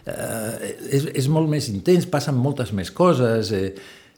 eh, 0.06 0.76
és, 0.92 1.08
és 1.14 1.30
molt 1.32 1.50
més 1.52 1.70
intens, 1.72 2.08
passen 2.10 2.38
moltes 2.40 2.72
més 2.74 2.92
coses. 2.92 3.52
Eh, 3.52 3.74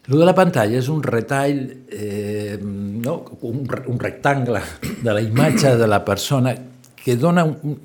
el 0.08 0.18
de 0.18 0.26
la 0.26 0.34
pantalla 0.34 0.78
és 0.78 0.88
un 0.90 1.02
retall, 1.02 1.62
eh, 1.94 2.58
no? 2.62 3.16
un, 3.46 3.62
un 3.66 4.02
rectangle 4.02 4.62
de 5.02 5.14
la 5.14 5.22
imatge 5.22 5.76
de 5.78 5.86
la 5.86 6.02
persona 6.04 6.54
que 7.02 7.16
dona 7.16 7.44
un, 7.46 7.78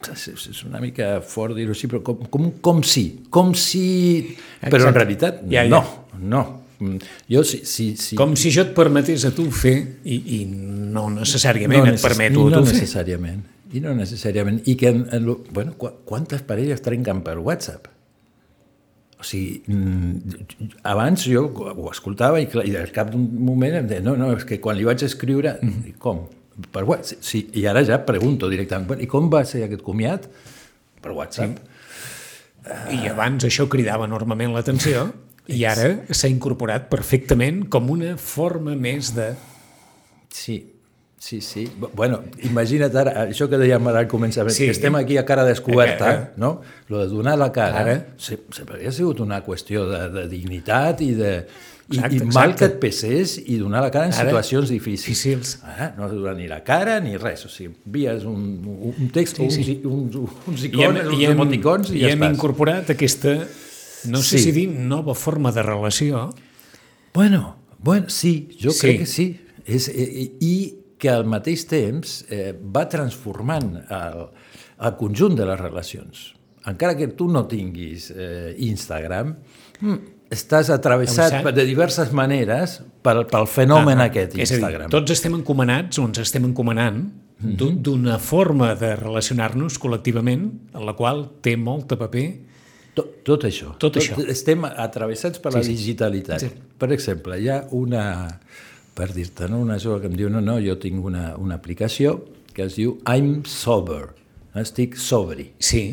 és 0.00 0.62
una 0.64 0.80
mica 0.80 1.18
fort 1.20 1.54
dir-ho 1.58 1.74
així, 1.74 1.90
però 1.90 2.00
com, 2.02 2.24
com, 2.32 2.48
com 2.64 2.80
si, 2.86 3.04
com 3.30 3.52
si... 3.54 3.84
Exacte. 4.24 4.72
Però 4.72 4.88
en 4.88 4.96
realitat 4.96 5.42
ja, 5.44 5.62
ja. 5.62 5.68
no, 5.68 5.82
no. 6.22 6.44
Mm, 6.80 6.96
jo 7.30 7.44
sí, 7.44 7.62
sí, 7.64 7.94
sí. 7.96 8.16
Com 8.18 8.34
si 8.36 8.50
jo 8.54 8.62
et 8.66 8.74
permetés 8.74 9.24
a 9.28 9.30
tu 9.36 9.46
fer 9.50 9.76
i, 10.04 10.16
i 10.40 10.44
no 10.46 11.08
necessàriament 11.14 11.84
no 11.84 11.92
et 11.94 12.02
permeto 12.02 12.48
no 12.48 12.48
a 12.48 12.60
tu 12.60 12.66
fer. 12.66 12.74
necessàriament. 12.80 13.46
I 13.72 13.80
no 13.84 13.94
necessàriament. 13.94 14.62
I 14.66 14.74
que, 14.76 14.88
en, 14.90 15.04
en, 15.14 15.24
lo- 15.28 15.44
bueno, 15.54 15.76
qu 15.78 15.92
quantes 16.04 16.42
parelles 16.42 16.82
trenquen 16.82 17.22
per 17.22 17.38
WhatsApp? 17.38 17.86
O 19.20 19.24
sigui, 19.26 19.60
mm, 19.68 20.74
abans 20.88 21.26
jo 21.28 21.44
ho 21.52 21.90
escoltava 21.92 22.40
i, 22.40 22.46
clar, 22.50 22.64
i 22.66 22.74
al 22.80 22.90
cap 22.90 23.10
d'un 23.12 23.26
moment 23.44 23.76
em 23.82 23.86
deia, 23.86 24.00
no, 24.02 24.16
no, 24.16 24.32
és 24.36 24.46
que 24.48 24.58
quan 24.64 24.76
li 24.78 24.84
vaig 24.88 25.02
escriure, 25.04 25.58
mm 25.60 25.68
-hmm. 25.70 25.98
com? 25.98 26.24
Per 26.72 26.82
WhatsApp? 26.84 27.22
Sí, 27.22 27.48
i 27.54 27.66
ara 27.66 27.84
ja 27.84 28.04
pregunto 28.04 28.48
directament, 28.48 28.88
"Bueno, 28.88 29.02
i 29.02 29.06
com 29.06 29.30
va 29.30 29.44
ser 29.44 29.62
aquest 29.64 29.82
comiat? 29.82 30.26
Per 31.00 31.12
WhatsApp. 31.12 31.58
Sí. 31.58 32.96
I 32.96 33.08
abans 33.08 33.44
això 33.44 33.68
cridava 33.68 34.04
enormement 34.04 34.52
l'atenció 34.52 35.12
i 35.52 35.64
ara 35.68 35.92
s'ha 36.10 36.28
incorporat 36.28 36.88
perfectament 36.92 37.64
com 37.68 37.90
una 37.90 38.16
forma 38.16 38.74
més 38.76 39.14
de... 39.16 39.32
Sí, 40.30 40.72
sí, 41.18 41.40
sí. 41.40 41.68
Bu- 41.78 41.90
Bueno, 41.94 42.22
imagina't 42.46 42.94
ara, 42.96 43.26
això 43.28 43.48
que 43.50 43.58
dèiem 43.58 43.86
ara 43.90 43.98
al 44.04 44.08
començament, 44.08 44.54
Sí. 44.54 44.64
que 44.66 44.70
estem 44.76 44.94
aquí 44.96 45.16
a 45.18 45.24
cara 45.26 45.44
descoberta, 45.44 46.12
Eh, 46.12 46.20
eh. 46.22 46.28
no? 46.36 46.60
Lo 46.88 47.00
de 47.00 47.08
donar 47.08 47.36
la 47.38 47.50
cara, 47.52 47.80
Ara. 47.80 48.06
se, 48.16 48.38
sempre 48.50 48.86
ha 48.86 48.92
sigut 48.92 49.20
una 49.20 49.42
qüestió 49.44 49.86
de, 49.90 50.08
de 50.10 50.28
dignitat 50.28 51.00
i 51.02 51.12
de... 51.14 51.34
I, 51.90 51.96
Exacte, 51.96 52.14
i 52.14 52.18
mal 52.20 52.28
exacte. 52.52 52.54
que 52.58 52.64
et 52.66 52.74
pesés 52.78 53.32
i 53.50 53.56
donar 53.58 53.80
la 53.82 53.90
cara 53.90 54.06
en 54.06 54.12
Ara, 54.14 54.28
situacions 54.28 54.68
difícils. 54.70 55.08
difícils. 55.08 55.58
Ah, 55.64 55.88
no 55.96 56.04
has 56.04 56.12
de 56.12 56.18
donar 56.18 56.36
ni 56.36 56.46
la 56.46 56.60
cara 56.62 57.00
ni 57.02 57.16
res, 57.16 57.42
o 57.46 57.48
sigui, 57.50 57.72
envies 57.84 58.22
un, 58.30 58.92
un 58.96 59.08
text, 59.10 59.38
sí, 59.42 59.50
Sí, 59.50 59.80
uns, 59.84 60.14
uns, 60.14 60.30
uns 60.46 60.62
I 60.62 60.68
icones, 60.68 61.08
uns 61.10 61.24
emoticons 61.32 61.90
i, 61.90 61.96
i 61.96 62.00
ja 62.04 62.12
hem 62.12 62.22
estàs. 62.22 62.36
incorporat 62.36 62.90
aquesta, 62.94 63.34
no 64.06 64.18
sé 64.22 64.38
Sí. 64.38 64.44
si 64.44 64.52
dir, 64.52 64.68
nova 64.70 65.14
forma 65.14 65.52
de 65.52 65.62
relació. 65.62 66.30
Bueno, 67.14 67.56
bueno, 67.78 68.08
sí, 68.08 68.48
jo 68.62 68.70
Sí. 68.70 68.80
crec 68.80 68.98
que 69.00 69.06
sí. 69.06 69.40
És, 69.66 69.88
i, 69.88 70.36
I 70.40 70.76
que 70.98 71.08
al 71.10 71.24
mateix 71.24 71.66
temps 71.66 72.24
eh, 72.30 72.52
va 72.76 72.88
transformant 72.88 73.76
el, 73.88 74.26
el 74.80 74.96
conjunt 74.96 75.36
de 75.36 75.46
les 75.46 75.58
relacions. 75.60 76.34
Encara 76.66 76.96
que 76.96 77.08
tu 77.08 77.28
no 77.28 77.46
tinguis 77.48 78.10
eh, 78.14 78.54
Instagram, 78.58 79.36
mm, 79.80 79.94
estàs 80.30 80.68
atravessat 80.70 81.30
Travessat. 81.30 81.54
de 81.54 81.64
diverses 81.64 82.12
maneres 82.12 82.82
pel, 83.02 83.24
pel 83.26 83.46
fenomen 83.48 83.98
ah, 84.00 84.04
aquest 84.10 84.36
és 84.36 84.50
a 84.50 84.54
dir, 84.54 84.60
Instagram. 84.60 84.90
tots 84.92 85.10
estem 85.10 85.34
encomanats 85.34 85.98
o 85.98 86.04
ens 86.04 86.18
estem 86.18 86.44
encomanant 86.44 87.00
Mhm. 87.40 87.56
d'un- 87.56 87.82
d'una 87.82 88.18
forma 88.18 88.74
de 88.74 88.94
relacionar-nos 88.96 89.78
col·lectivament 89.80 90.50
en 90.74 90.84
la 90.86 90.92
qual 90.94 91.30
té 91.40 91.56
molta 91.56 91.96
paper 91.96 92.40
Tot, 92.94 93.10
tot 93.24 93.44
això. 93.46 93.76
Tot 93.78 93.96
això. 94.00 94.16
Estem 94.28 94.64
atravessats 94.66 95.38
per 95.38 95.52
Sí, 95.54 95.58
la 95.60 95.64
digitalitat. 95.68 96.40
Sí. 96.42 96.50
Per 96.78 96.90
exemple, 96.92 97.38
hi 97.40 97.48
ha 97.48 97.60
una, 97.76 98.04
per 98.94 99.10
dir-te, 99.14 99.48
no, 99.48 99.60
una 99.62 99.78
jove 99.78 100.00
que 100.02 100.10
em 100.10 100.16
diu, 100.18 100.28
no, 100.32 100.40
no, 100.42 100.58
jo 100.60 100.76
tinc 100.82 101.04
una, 101.04 101.36
una 101.38 101.54
aplicació 101.60 102.16
que 102.52 102.64
es 102.66 102.74
diu 102.76 102.96
I'm 103.06 103.44
Sober, 103.46 104.08
estic 104.58 104.96
sobri. 104.98 105.52
Sí, 105.58 105.84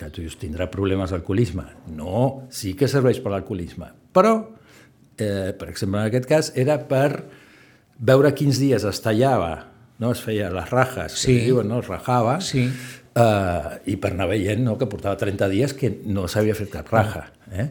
Que 0.00 0.06
tu 0.08 0.22
dius, 0.22 0.38
tindrà 0.40 0.64
problemes 0.72 1.10
d'alcoholisme. 1.12 1.66
No, 1.92 2.46
sí 2.48 2.70
que 2.72 2.86
serveix 2.88 3.18
per 3.20 3.34
l'alcoholisme. 3.34 3.90
Però, 4.16 4.30
eh, 5.20 5.52
per 5.52 5.68
exemple, 5.68 6.00
en 6.00 6.06
aquest 6.06 6.24
cas, 6.30 6.48
era 6.56 6.78
per 6.88 7.26
veure 7.98 8.30
quins 8.32 8.56
dies 8.62 8.86
es 8.88 9.02
tallava, 9.04 9.66
no? 10.00 10.12
es 10.16 10.22
feia 10.24 10.48
les 10.54 10.70
rajes, 10.72 11.18
Sí. 11.20 11.34
que 11.36 11.44
diuen, 11.50 11.68
no? 11.68 11.80
es 11.84 11.88
rajava, 11.92 12.38
Sí. 12.40 12.70
Uh, 13.10 13.72
i 13.90 13.96
per 13.98 14.12
anar 14.14 14.28
veient 14.30 14.60
no, 14.62 14.76
que 14.78 14.86
portava 14.86 15.16
30 15.18 15.48
dies 15.50 15.72
que 15.74 15.88
no 16.06 16.28
s'havia 16.30 16.54
fet 16.54 16.68
cap 16.70 16.86
raja. 16.94 17.24
Eh? 17.50 17.64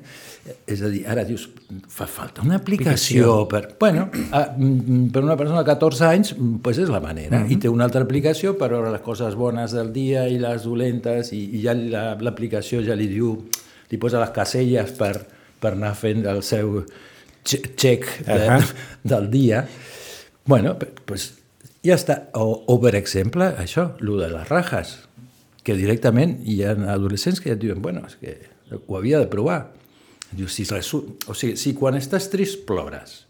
És 0.68 0.82
a 0.84 0.90
dir, 0.92 1.06
ara 1.08 1.24
dius, 1.24 1.46
fa 1.88 2.04
falta 2.12 2.44
una 2.44 2.58
aplicació 2.60 3.46
per... 3.48 3.62
Bueno, 3.80 4.10
uh, 4.12 4.42
mm, 4.58 5.06
per 5.16 5.24
una 5.24 5.38
persona 5.40 5.62
de 5.64 5.70
14 5.72 6.06
anys, 6.10 6.34
mm, 6.36 6.60
pues 6.66 6.82
és 6.84 6.92
la 6.92 7.00
manera. 7.00 7.46
I 7.48 7.56
té 7.56 7.72
una 7.72 7.88
altra 7.88 8.04
aplicació 8.04 8.58
per 8.60 8.68
veure 8.76 8.92
les 8.92 9.02
coses 9.06 9.40
bones 9.40 9.72
del 9.72 9.94
dia 9.96 10.26
i 10.28 10.36
les 10.44 10.68
dolentes, 10.68 11.32
i, 11.32 11.46
i 11.56 11.64
ja 11.64 11.74
la- 11.80 12.18
l'aplicació 12.20 12.84
ja 12.84 13.00
li 13.00 13.08
diu, 13.08 13.32
li 13.90 13.98
posa 13.98 14.20
les 14.20 14.36
caselles 14.36 14.92
per, 15.00 15.14
per 15.64 15.72
anar 15.78 15.96
fent 15.96 16.28
el 16.28 16.44
seu 16.44 16.82
che- 17.48 17.64
check 17.80 18.26
de, 18.28 18.42
Ahà. 18.44 18.60
del 19.16 19.32
dia. 19.32 19.64
Bueno, 20.46 20.76
pues 21.08 21.32
ja 21.86 21.96
està. 21.96 22.26
O, 22.36 22.66
o 22.68 22.82
per 22.84 22.98
exemple, 23.00 23.54
això, 23.56 23.94
el 24.04 24.18
de 24.20 24.34
les 24.36 24.50
rajes, 24.52 24.98
que 25.64 25.76
directament 25.78 26.38
hi 26.48 26.62
ha 26.64 26.76
adolescents 26.94 27.42
que 27.42 27.52
ja 27.52 27.58
et 27.58 27.62
diuen, 27.62 27.82
bueno, 27.84 28.06
és 28.08 28.16
que 28.20 28.80
ho 28.80 28.98
havia 28.98 29.20
de 29.22 29.30
provar. 29.32 29.60
Diu, 30.30 30.48
si, 30.52 30.66
resu... 30.70 31.02
o 31.26 31.34
sigui, 31.34 31.58
si 31.58 31.74
quan 31.78 31.98
estàs 31.98 32.30
trist 32.30 32.64
plores, 32.70 33.24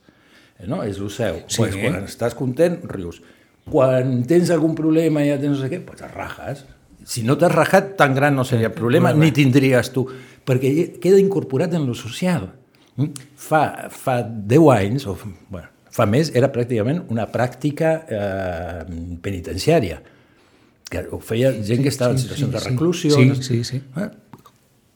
eh, 0.58 0.68
no? 0.68 0.82
és 0.84 1.00
el 1.00 1.12
seu. 1.14 1.42
Sí. 1.48 1.62
Pues, 1.62 1.78
quan 1.80 2.04
estàs 2.04 2.36
content, 2.38 2.82
rius. 2.92 3.22
Quan 3.70 4.20
tens 4.28 4.52
algun 4.52 4.76
problema 4.76 5.24
i 5.24 5.30
ja 5.30 5.40
tens 5.40 5.56
no 5.56 5.62
sé 5.62 5.72
què, 5.72 5.80
pues 5.86 6.04
et 6.04 6.14
rajes. 6.16 6.66
Si 7.10 7.24
no 7.24 7.38
t'has 7.40 7.54
rajat, 7.54 7.94
tan 7.98 8.14
gran 8.18 8.36
no 8.36 8.44
seria 8.46 8.70
el 8.70 8.76
problema, 8.76 9.14
ni 9.16 9.32
tindries 9.34 9.94
tu, 9.96 10.04
perquè 10.46 11.00
queda 11.02 11.22
incorporat 11.22 11.74
en 11.78 11.88
lo 11.88 11.96
social. 11.96 12.50
Mm? 13.00 13.28
Fa, 13.40 13.64
fa 13.94 14.20
10 14.28 14.66
anys, 14.76 15.08
o 15.08 15.16
bueno, 15.48 15.70
fa 15.96 16.06
més, 16.10 16.34
era 16.36 16.52
pràcticament 16.54 17.06
una 17.14 17.26
pràctica 17.32 17.94
eh, 18.04 18.82
penitenciària, 19.24 20.02
que 20.90 21.06
ho 21.12 21.20
feia 21.22 21.52
gent 21.64 21.84
que 21.86 21.90
estava 21.92 22.12
en 22.16 22.20
situacions 22.20 22.52
de 22.52 22.60
reclusió. 22.64 23.16
Sí, 23.16 23.32
sí, 23.44 23.64
sí. 23.64 23.82
Eh? 23.98 24.10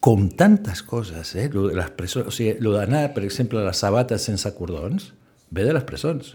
Com 0.04 0.28
tantes 0.36 0.82
coses, 0.84 1.36
eh? 1.40 1.50
Lo 1.54 1.68
de 1.70 1.76
les 1.78 1.90
presons, 1.96 2.28
o 2.28 2.32
sigui, 2.32 2.58
lo 2.60 2.74
d'anar, 2.76 3.14
per 3.16 3.24
exemple, 3.24 3.62
a 3.62 3.68
les 3.70 3.78
sabates 3.80 4.22
sense 4.26 4.50
cordons, 4.58 5.14
ve 5.54 5.64
de 5.64 5.74
les 5.78 5.84
presons. 5.88 6.34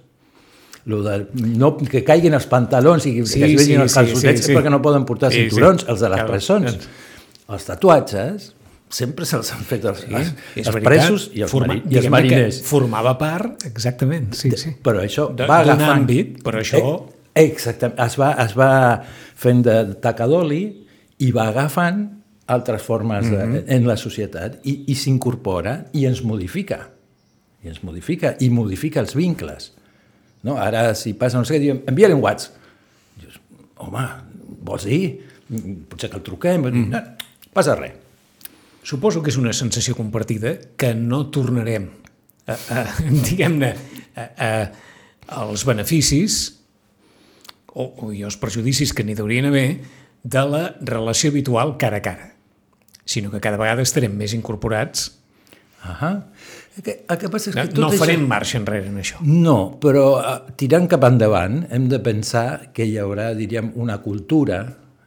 Lo 0.89 1.03
de 1.05 1.27
no, 1.35 1.75
que 1.77 2.01
caiguin 2.07 2.33
els 2.39 2.47
pantalons 2.49 3.05
i 3.11 3.17
que, 3.19 3.27
Sí, 3.29 3.43
es 3.43 3.51
vegin 3.59 3.59
sí, 3.67 3.75
els 3.83 3.93
sí, 3.93 3.99
calçotets 3.99 4.41
sí, 4.41 4.47
sí. 4.53 4.55
perquè 4.57 4.71
no 4.73 4.81
poden 4.81 5.05
portar 5.05 5.29
Sí, 5.35 5.43
sí. 5.43 5.51
cinturons, 5.51 5.85
els 5.91 6.01
de 6.01 6.09
les 6.15 6.23
Clar, 6.23 6.31
presons. 6.31 6.79
Els 7.49 7.65
tatuatges 7.69 8.47
sempre 8.89 9.27
se'ls 9.29 9.51
han 9.53 9.67
fet 9.69 9.85
els, 9.85 10.07
els, 10.09 10.31
És 10.57 10.65
els 10.67 10.73
veritat. 10.73 10.87
presos 10.89 11.27
i 11.37 11.43
els, 11.45 11.51
Forma- 11.53 11.75
mari, 11.75 11.83
i 11.93 11.99
els 12.01 12.09
mariners. 12.09 12.63
Formava 12.65 13.19
part, 13.21 13.67
exactament, 13.69 14.31
sí, 14.33 14.51
sí. 14.57 14.73
Però 14.83 15.03
això 15.05 15.27
va 15.37 15.61
d'un 15.61 15.75
agafant... 15.75 16.07
àmbit, 16.07 16.39
però 16.47 16.63
això- 16.65 16.81
Eh, 16.81 17.18
exactament. 17.45 17.99
Es 18.05 18.17
va, 18.19 18.33
es 18.45 18.55
va 18.59 18.71
fent 19.39 19.63
de 19.67 19.95
taca 20.03 20.27
d'oli 20.27 20.63
i 21.25 21.31
va 21.35 21.49
agafant 21.53 22.05
altres 22.49 22.83
formes 22.83 23.27
de, 23.31 23.37
Mhm. 23.45 23.65
en 23.69 23.87
la 23.87 23.97
societat 23.97 24.61
i, 24.65 24.85
i 24.89 24.95
s'incorpora 24.95 25.87
i 25.93 26.07
ens 26.09 26.23
modifica. 26.25 26.89
I 27.65 27.69
ens 27.69 27.83
modifica 27.85 28.37
i 28.41 28.49
modifica 28.51 29.01
els 29.01 29.15
vincles. 29.15 29.73
No? 30.43 30.57
Ara, 30.57 30.95
si 30.95 31.13
passa 31.15 31.39
no 31.39 31.45
sé 31.45 31.57
què, 31.57 31.61
diuen, 31.61 31.83
envia-li 31.87 32.15
un 32.15 32.23
WhatsApp. 32.23 32.55
Dius, 33.21 33.39
home, 33.77 34.05
vols 34.63 34.85
dir? 34.85 35.21
Potser 35.89 36.11
que 36.11 36.17
el 36.17 36.23
truquem. 36.23 36.63
Mhm. 36.63 36.89
No, 36.91 37.03
passa 37.53 37.75
res. 37.77 37.93
Suposo 38.83 39.21
que 39.23 39.29
és 39.31 39.37
una 39.37 39.53
sensació 39.53 39.95
compartida 39.97 40.55
que 40.77 40.95
no 40.95 41.27
tornarem 41.31 41.91
a, 42.47 42.53
a 42.55 42.85
diguem-ne, 43.29 43.75
als 45.29 45.65
beneficis 45.69 46.58
o, 47.79 47.93
o 48.03 48.11
i 48.13 48.25
els 48.27 48.37
perjudicis 48.41 48.93
que 48.93 49.05
n'hi 49.07 49.15
haurien 49.19 49.47
haver 49.51 49.69
de 50.23 50.43
la 50.51 50.65
relació 50.83 51.31
habitual 51.31 51.77
cara 51.79 52.01
a 52.03 52.05
cara, 52.05 52.33
sinó 53.07 53.31
que 53.31 53.41
cada 53.41 53.57
vegada 53.61 53.85
estarem 53.87 54.13
més 54.19 54.35
incorporats. 54.37 55.13
Ahà. 55.87 56.11
El 56.79 56.83
que, 56.83 56.93
el 57.11 57.19
que 57.19 57.29
passa 57.31 57.51
és 57.51 57.57
No, 57.57 57.63
que 57.65 57.71
tot 57.75 57.81
no 57.83 57.89
això- 57.93 58.01
farem 58.03 58.25
marxa 58.29 58.59
enrere 58.59 58.91
en 58.91 58.99
això. 58.99 59.21
No, 59.23 59.55
però 59.83 60.05
eh, 60.19 60.53
tirant 60.59 60.89
cap 60.91 61.07
endavant 61.07 61.63
hem 61.75 61.87
de 61.91 61.99
pensar 62.03 62.73
que 62.75 62.85
hi 62.87 62.97
haurà, 62.99 63.31
diríem, 63.39 63.73
una 63.79 63.97
cultura 64.03 64.61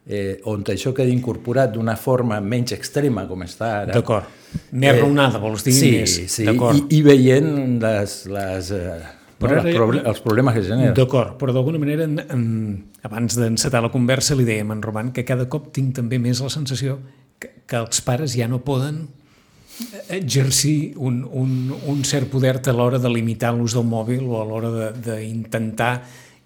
eh, 0.07 0.39
on 0.51 0.63
això 0.71 0.91
quedi 0.95 1.11
incorporat 1.13 1.71
d'una 1.75 1.95
forma 1.99 2.39
menys 2.41 2.73
extrema 2.75 3.27
com 3.29 3.43
està 3.45 3.69
ara. 3.83 3.93
D'acord. 3.93 4.27
Més 4.75 4.97
raonada, 4.97 5.39
vols 5.39 5.63
dir? 5.63 5.71
Eh, 5.71 5.79
Sí, 5.79 5.91
més. 5.99 6.15
sí, 6.31 6.47
i, 6.47 6.83
i 6.97 7.01
veient 7.05 7.79
les, 7.83 8.15
les, 8.31 8.71
eh, 8.75 8.97
no, 8.97 9.20
Però 9.41 9.59
ara- 9.59 9.73
proble 9.75 10.03
els 10.05 10.21
problemes 10.23 10.55
que 10.55 10.63
genera. 10.67 10.93
D'acord, 10.97 11.37
però 11.41 11.53
d'alguna 11.55 11.81
manera, 11.81 12.05
en, 12.07 12.19
en, 12.21 12.43
abans 13.07 13.37
d'encetar 13.39 13.81
la 13.83 13.91
conversa, 13.93 14.37
li 14.37 14.45
dèiem 14.47 14.71
en 14.75 14.83
Roman 14.85 15.11
que 15.15 15.25
cada 15.27 15.49
cop 15.49 15.71
tinc 15.75 15.95
també 15.97 16.19
més 16.21 16.43
la 16.43 16.51
sensació 16.53 16.99
que, 17.41 17.51
que 17.65 17.81
els 17.81 18.01
pares 18.05 18.37
ja 18.37 18.47
no 18.51 18.61
poden 18.65 19.07
exercir 20.09 20.93
un, 20.97 21.23
un, 21.25 21.71
un 21.87 22.03
cert 22.05 22.29
poder 22.29 22.59
a 22.67 22.73
l'hora 22.75 22.99
de 22.99 23.09
limitar 23.09 23.53
l'ús 23.55 23.73
del 23.73 23.87
mòbil 23.87 24.27
o 24.27 24.41
a 24.41 24.45
l'hora 24.45 24.91
d'intentar 24.93 25.93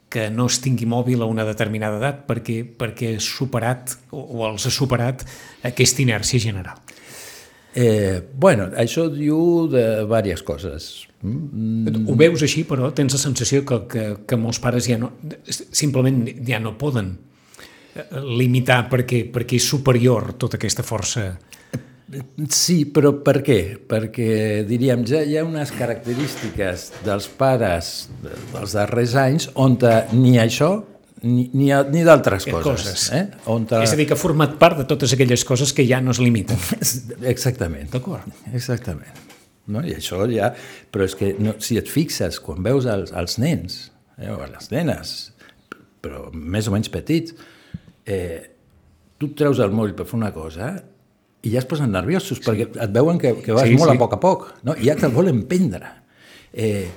que 0.09 0.29
no 0.29 0.45
es 0.47 0.61
tingui 0.63 0.85
mòbil 0.87 1.21
a 1.21 1.27
una 1.27 1.43
determinada 1.43 1.97
edat 1.99 2.21
perquè, 2.29 2.61
perquè 2.63 3.15
has 3.17 3.25
superat 3.27 3.97
o, 4.11 4.21
o 4.21 4.45
els 4.47 4.67
ha 4.67 4.71
superat 4.71 5.25
aquesta 5.65 6.03
inèrcia 6.05 6.39
general. 6.39 6.79
Eh, 7.75 8.21
bueno, 8.33 8.69
això 8.79 9.09
diu 9.11 9.67
de 9.67 9.83
diverses 10.05 10.43
coses. 10.47 10.85
Mm, 11.21 12.05
Ho 12.07 12.15
veus 12.15 12.43
així, 12.45 12.63
però 12.63 12.93
tens 12.95 13.17
la 13.17 13.19
sensació 13.19 13.65
que, 13.67 13.81
que, 13.91 14.05
que 14.27 14.39
molts 14.39 14.61
pares 14.63 14.87
ja 14.87 14.99
no, 15.01 15.11
simplement 15.49 16.23
ja 16.47 16.61
no 16.63 16.77
poden 16.79 17.11
eh, 17.95 18.05
limitar 18.39 18.85
perquè, 18.91 19.25
perquè 19.33 19.59
és 19.59 19.67
superior 19.75 20.33
tota 20.39 20.59
aquesta 20.61 20.87
força 20.87 21.33
Sí, 22.53 22.83
però 22.93 23.09
per 23.25 23.39
què? 23.41 23.59
Perquè, 23.89 24.27
diríem, 24.69 25.01
ja 25.09 25.23
hi 25.25 25.39
ha 25.39 25.45
unes 25.45 25.71
característiques 25.73 26.91
dels 27.05 27.25
pares 27.39 28.11
dels 28.21 28.75
darrers 28.77 29.15
anys 29.17 29.47
on 29.57 29.79
ni 30.13 30.35
això 30.37 30.69
ni, 31.23 31.49
ni, 31.53 31.69
ni 31.91 32.03
d'altres 32.05 32.47
coses. 32.49 32.63
coses. 32.65 33.05
Eh? 33.15 33.23
On 33.51 33.65
te... 33.67 33.79
És 33.85 33.93
a 33.93 33.99
dir, 33.99 34.07
que 34.09 34.17
ha 34.17 34.19
format 34.19 34.57
part 34.61 34.81
de 34.81 34.87
totes 34.89 35.15
aquelles 35.15 35.45
coses 35.47 35.71
que 35.75 35.85
ja 35.87 36.01
no 36.03 36.15
es 36.15 36.21
limiten. 36.23 36.59
Exactament. 37.33 37.89
D'acord. 37.93 38.27
Exactament. 38.53 39.23
No? 39.71 39.81
I 39.81 39.95
això 39.97 40.25
ja... 40.29 40.51
Però 40.93 41.07
és 41.07 41.15
que 41.17 41.33
no, 41.41 41.55
si 41.63 41.79
et 41.81 41.89
fixes, 41.91 42.41
quan 42.43 42.61
veus 42.65 42.87
els, 42.89 43.13
els 43.15 43.39
nens, 43.41 43.79
eh, 44.19 44.29
o 44.33 44.41
les 44.43 44.69
nenes, 44.73 45.15
però 46.05 46.27
més 46.33 46.67
o 46.69 46.75
menys 46.75 46.91
petits, 46.93 47.33
eh, 48.05 48.43
tu 49.17 49.31
treus 49.37 49.61
el 49.63 49.73
mòbil 49.73 49.95
per 49.97 50.05
fer 50.09 50.19
una 50.19 50.33
cosa 50.35 50.75
i 51.45 51.51
ja 51.53 51.61
es 51.61 51.67
posen 51.69 51.93
nerviosos 51.93 52.39
sí. 52.39 52.45
perquè 52.45 52.67
et 52.83 52.93
veuen 52.93 53.19
que, 53.21 53.35
que 53.45 53.53
vas 53.55 53.69
sí, 53.69 53.77
molt 53.77 53.93
sí. 53.93 53.97
a 53.97 54.01
poc 54.01 54.15
a 54.17 54.19
poc 54.21 54.47
no? 54.65 54.75
i 54.77 54.89
ja 54.89 54.97
te'l 54.99 55.13
volen 55.15 55.43
prendre. 55.49 55.91
Eh, 56.51 56.87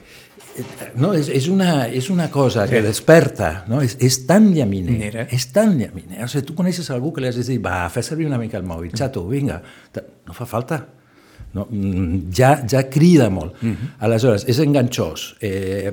no, 0.98 1.12
és, 1.16 1.28
és, 1.32 1.48
una, 1.52 1.86
és 1.86 2.08
una 2.10 2.28
cosa 2.30 2.66
sí. 2.66 2.74
que 2.74 2.82
desperta, 2.84 3.64
no? 3.70 3.80
és, 3.84 3.96
és 4.04 4.20
tan 4.28 4.50
llaminer, 4.54 4.94
Minera. 4.94 5.26
és 5.34 5.48
tan 5.54 5.76
llaminer. 5.78 6.22
O 6.24 6.28
sigui, 6.30 6.46
tu 6.48 6.56
coneixes 6.58 6.90
algú 6.94 7.12
que 7.14 7.24
li 7.24 7.30
has 7.30 7.38
de 7.40 7.46
dir, 7.46 7.58
va, 7.64 7.80
fes 7.92 8.10
servir 8.12 8.28
una 8.28 8.38
mica 8.40 8.58
el 8.60 8.66
mòbil, 8.68 8.94
xato, 8.98 9.24
vinga, 9.30 9.60
no 9.98 10.36
fa 10.36 10.48
falta. 10.48 10.80
No, 11.56 11.64
mm, 11.64 12.28
ja, 12.36 12.54
ja 12.68 12.84
crida 12.92 13.30
molt. 13.32 13.54
Uh 13.62 13.66
mhm. 13.66 13.74
-huh. 13.74 13.92
Aleshores, 14.04 14.44
és 14.48 14.58
enganxós. 14.58 15.36
Eh, 15.40 15.92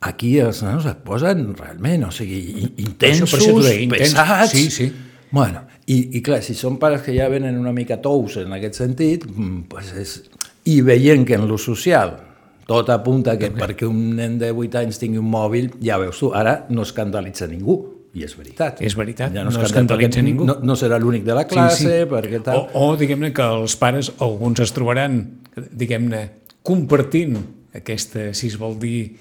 aquí 0.00 0.38
els 0.38 0.62
nanos 0.62 0.86
et 0.86 0.98
posen 1.04 1.54
realment, 1.56 2.04
o 2.04 2.10
sigui, 2.10 2.72
intensos, 2.76 3.30
per 3.30 3.40
això, 3.40 3.54
per 3.54 3.64
això 3.64 3.82
intens, 3.82 4.14
pesats... 4.14 4.50
Sí, 4.52 4.70
sí. 4.70 4.92
Bueno, 5.30 5.62
i, 5.86 6.16
i 6.16 6.22
clar, 6.22 6.42
si 6.42 6.54
són 6.54 6.78
pares 6.78 7.02
que 7.02 7.12
ja 7.12 7.28
venen 7.28 7.58
una 7.58 7.72
mica 7.72 8.00
tous 8.00 8.36
en 8.36 8.52
aquest 8.52 8.74
sentit, 8.74 9.26
mm, 9.26 9.68
pues 9.68 9.92
és... 9.92 10.22
i 10.64 10.80
veient 10.80 11.26
que 11.26 11.34
en 11.34 11.48
lo 11.48 11.56
social 11.56 12.27
tot 12.68 12.90
apunta 12.92 13.38
que 13.40 13.48
perquè 13.56 13.86
un 13.88 14.16
nen 14.18 14.36
de 14.40 14.50
8 14.52 14.82
anys 14.82 15.00
tingui 15.00 15.20
un 15.22 15.30
mòbil, 15.32 15.70
ja 15.80 15.96
veus 16.00 16.18
tu, 16.20 16.28
ara 16.36 16.66
no 16.68 16.84
escandalitza 16.84 17.48
ningú, 17.48 17.78
i 18.18 18.24
és 18.26 18.34
veritat. 18.36 18.82
És 18.84 18.96
veritat, 18.98 19.32
ja 19.32 19.44
no, 19.46 19.52
no 19.54 19.64
escandalitza 19.64 20.20
ningú. 20.24 20.44
No, 20.48 20.58
no 20.64 20.76
serà 20.76 20.98
l'únic 21.00 21.24
de 21.24 21.36
la 21.36 21.46
classe, 21.48 21.80
sí, 21.80 21.88
sí. 21.88 22.08
perquè 22.10 22.42
tal... 22.44 22.66
O, 22.72 22.90
o 22.92 22.98
diguem-ne, 23.00 23.32
que 23.36 23.46
els 23.60 23.76
pares, 23.80 24.12
alguns 24.24 24.60
es 24.64 24.74
trobaran, 24.76 25.20
diguem-ne, 25.56 26.22
compartint 26.66 27.38
aquesta, 27.78 28.30
si 28.36 28.50
es 28.52 28.58
vol 28.60 28.76
dir, 28.80 29.14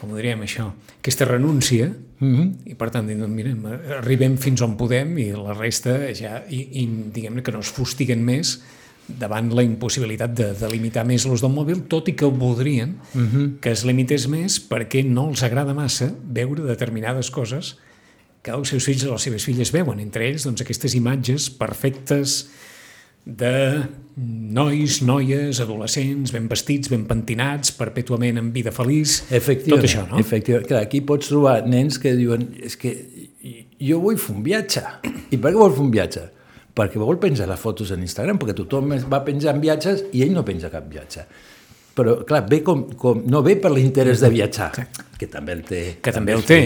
com 0.00 0.12
ho 0.12 0.16
diríem 0.16 0.46
això, 0.46 0.70
aquesta 0.96 1.28
renúncia, 1.28 1.90
mm 1.90 2.32
-hmm. 2.32 2.72
i 2.72 2.74
per 2.80 2.90
tant, 2.94 3.08
doncs, 3.08 3.28
mirem, 3.28 3.60
arribem 4.00 4.36
fins 4.40 4.62
on 4.64 4.76
podem 4.76 5.18
i 5.18 5.32
la 5.32 5.52
resta 5.52 5.98
ja, 6.14 6.42
i, 6.48 6.80
i 6.80 6.88
diguem-ne 7.12 7.42
que 7.42 7.52
no 7.52 7.60
es 7.60 7.68
fustiguen 7.68 8.24
més 8.24 8.60
davant 9.06 9.52
la 9.54 9.62
impossibilitat 9.62 10.34
de, 10.34 10.50
de 10.58 10.68
limitar 10.70 11.04
més 11.06 11.26
l'ús 11.26 11.42
del 11.44 11.52
mòbil, 11.54 11.84
tot 11.90 12.08
i 12.10 12.16
que 12.18 12.26
voldrien 12.26 12.96
uh 12.96 13.18
mhm. 13.18 13.28
-huh. 13.32 13.60
que 13.60 13.70
es 13.70 13.84
limités 13.84 14.26
més 14.28 14.60
perquè 14.60 15.04
no 15.04 15.28
els 15.30 15.42
agrada 15.42 15.74
massa 15.74 16.12
veure 16.22 16.62
determinades 16.62 17.30
coses 17.30 17.76
que 18.42 18.50
els 18.50 18.68
seus 18.68 18.84
fills 18.84 19.04
o 19.04 19.12
les 19.12 19.22
seves 19.22 19.44
filles 19.44 19.72
veuen, 19.72 20.00
entre 20.00 20.28
ells 20.28 20.44
doncs, 20.44 20.60
aquestes 20.60 20.94
imatges 20.94 21.50
perfectes 21.50 22.48
de 23.26 23.82
nois, 24.16 25.00
noies, 25.02 25.58
adolescents, 25.60 26.30
ben 26.32 26.46
vestits, 26.48 26.88
ben 26.88 27.02
pentinats, 27.10 27.72
perpètuament 27.74 28.38
en 28.38 28.52
vida 28.54 28.70
feliç, 28.70 29.24
tot 29.82 29.88
això, 29.88 30.06
no? 30.06 30.20
Efectivament. 30.22 30.68
Clar, 30.70 30.84
aquí 30.86 31.02
pots 31.02 31.32
trobar 31.32 31.66
nens 31.66 31.98
que 31.98 32.14
diuen 32.14 32.46
és 32.62 32.78
que 32.78 32.94
jo 33.82 33.98
vull 34.00 34.16
fer 34.22 34.36
un 34.36 34.46
viatge. 34.46 34.84
I 35.34 35.36
per 35.36 35.50
què 35.50 35.58
vols 35.58 35.74
fer 35.74 35.84
un 35.84 35.90
viatge? 35.90 36.22
Perquè 36.76 37.00
vol 37.00 37.18
penjar 37.20 37.48
les 37.48 37.60
fotos 37.60 37.90
en 37.94 38.04
Instagram, 38.04 38.38
perquè 38.40 38.56
tothom 38.58 38.92
va 39.10 39.22
penjant 39.24 39.60
viatges 39.62 40.06
i 40.12 40.22
ell 40.26 40.34
no 40.36 40.44
penja 40.44 40.70
cap 40.72 40.86
viatge. 40.90 41.24
Però, 41.96 42.18
clar, 42.28 42.42
ve 42.50 42.60
com, 42.64 42.84
com, 43.00 43.22
no 43.24 43.40
ve 43.44 43.56
per 43.56 43.72
l'interès 43.72 44.20
de 44.20 44.28
viatjar, 44.28 44.68
que 45.16 45.28
també 45.32 45.56
el 45.56 45.62
té. 45.64 45.82
Que 46.04 46.12
també 46.12 46.36
el 46.36 46.44
té. 46.44 46.60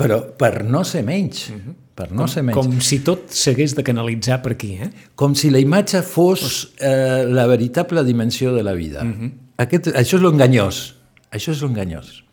Però 0.00 0.20
per 0.38 0.62
no 0.64 0.84
ser 0.86 1.02
menys. 1.04 1.48
Uh 1.50 1.56
-huh. 1.56 1.74
Per 1.94 2.12
no 2.12 2.22
com, 2.22 2.28
ser 2.28 2.42
menys. 2.42 2.56
Com 2.56 2.80
si 2.80 3.00
tot 3.00 3.28
s'hagués 3.28 3.74
de 3.74 3.82
canalitzar 3.82 4.40
per 4.42 4.52
aquí, 4.52 4.72
eh? 4.80 4.90
Com 5.14 5.34
si 5.34 5.50
la 5.50 5.58
imatge 5.58 6.02
fos 6.02 6.72
eh, 6.78 7.26
la 7.26 7.46
veritable 7.46 8.04
dimensió 8.04 8.54
de 8.54 8.62
la 8.62 8.72
vida. 8.72 9.02
Uh 9.02 9.08
-huh. 9.08 9.32
Aquest, 9.56 9.88
això 9.88 10.16
és 10.16 10.22
l'enganyós. 10.22 10.94
Això 11.32 11.50
és 11.50 11.60
l'enganyós. 11.60 12.24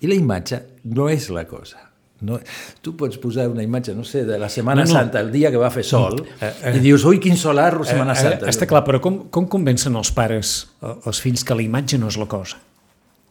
I 0.00 0.06
la 0.06 0.14
imatge 0.14 0.62
no 0.84 1.08
és 1.08 1.28
la 1.30 1.46
cosa. 1.46 1.89
No, 2.26 2.36
tu 2.84 2.92
pots 3.00 3.16
posar 3.20 3.46
una 3.48 3.64
imatge, 3.64 3.94
no 3.96 4.04
sé, 4.04 4.26
de 4.28 4.36
la 4.40 4.50
Setmana 4.52 4.84
no, 4.84 4.90
no. 4.90 4.96
Santa, 4.98 5.22
el 5.24 5.30
dia 5.32 5.50
que 5.52 5.60
va 5.60 5.70
fer 5.72 5.84
sol, 5.88 6.20
uh, 6.20 6.40
uh, 6.44 6.72
i 6.76 6.82
dius, 6.84 7.06
ui, 7.08 7.20
quin 7.22 7.38
solarro, 7.40 7.86
Setmana 7.88 8.12
uh, 8.12 8.20
Santa. 8.20 8.44
Uh, 8.44 8.52
està 8.52 8.68
clar, 8.68 8.82
però 8.84 9.00
com, 9.00 9.22
com 9.32 9.48
convencen 9.48 9.96
els 9.96 10.12
pares, 10.16 10.54
els 10.84 11.22
fills, 11.24 11.46
que 11.46 11.56
la 11.56 11.64
imatge 11.64 12.00
no 12.00 12.12
és 12.12 12.20
la 12.20 12.28
cosa? 12.28 12.60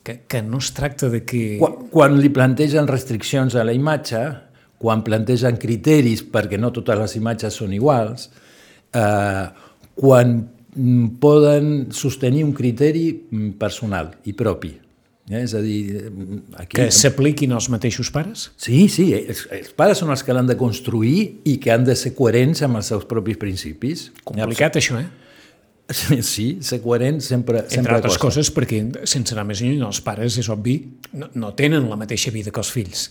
Que, 0.04 0.22
que 0.32 0.42
no 0.42 0.58
es 0.64 0.72
tracta 0.74 1.12
de 1.14 1.22
que... 1.28 1.44
Quan, 1.62 1.90
quan 1.94 2.18
li 2.18 2.34
plantegen 2.34 2.90
restriccions 2.90 3.54
a 3.54 3.66
la 3.68 3.76
imatge, 3.78 4.24
quan 4.80 5.04
plantegen 5.06 5.60
criteris 5.60 6.24
perquè 6.32 6.58
no 6.58 6.72
totes 6.74 6.98
les 6.98 7.18
imatges 7.20 7.58
són 7.62 7.76
iguals, 7.76 8.30
eh, 8.96 9.46
quan 10.00 10.38
poden 11.20 11.90
sostenir 11.92 12.46
un 12.46 12.54
criteri 12.56 13.10
mm, 13.12 13.58
personal 13.60 14.14
i 14.30 14.36
propi, 14.38 14.72
Eh? 15.30 15.44
És 15.44 15.54
a 15.54 15.62
dir... 15.62 16.10
Aquí... 16.58 16.74
Que 16.80 16.90
s'apliquin 16.94 17.54
els 17.54 17.70
mateixos 17.70 18.10
pares? 18.14 18.48
Sí, 18.58 18.88
sí, 18.90 19.12
els, 19.14 19.46
els 19.54 19.72
pares 19.78 20.02
són 20.02 20.10
els 20.14 20.24
que 20.26 20.34
l'han 20.34 20.50
de 20.50 20.58
construir 20.58 21.42
i 21.50 21.60
que 21.62 21.74
han 21.74 21.86
de 21.86 21.96
ser 21.98 22.16
coherents 22.18 22.64
amb 22.66 22.80
els 22.82 22.90
seus 22.90 23.06
propis 23.10 23.38
principis. 23.38 24.10
Complicat, 24.26 24.82
això, 24.82 24.98
eh? 25.00 25.08
Sí, 26.26 26.60
ser 26.62 26.82
coherent 26.84 27.18
sempre, 27.26 27.64
sempre 27.64 27.80
Entre 27.80 27.96
altres 27.96 28.18
costa. 28.18 28.26
coses, 28.28 28.52
perquè, 28.54 28.82
sense 29.10 29.34
anar 29.34 29.48
més 29.50 29.62
lluny, 29.62 29.80
els 29.86 30.02
pares, 30.06 30.38
és 30.42 30.50
obvi, 30.54 30.76
no, 31.18 31.30
no 31.38 31.54
tenen 31.58 31.88
la 31.90 31.98
mateixa 31.98 32.34
vida 32.34 32.54
que 32.54 32.62
els 32.62 32.74
fills. 32.74 33.06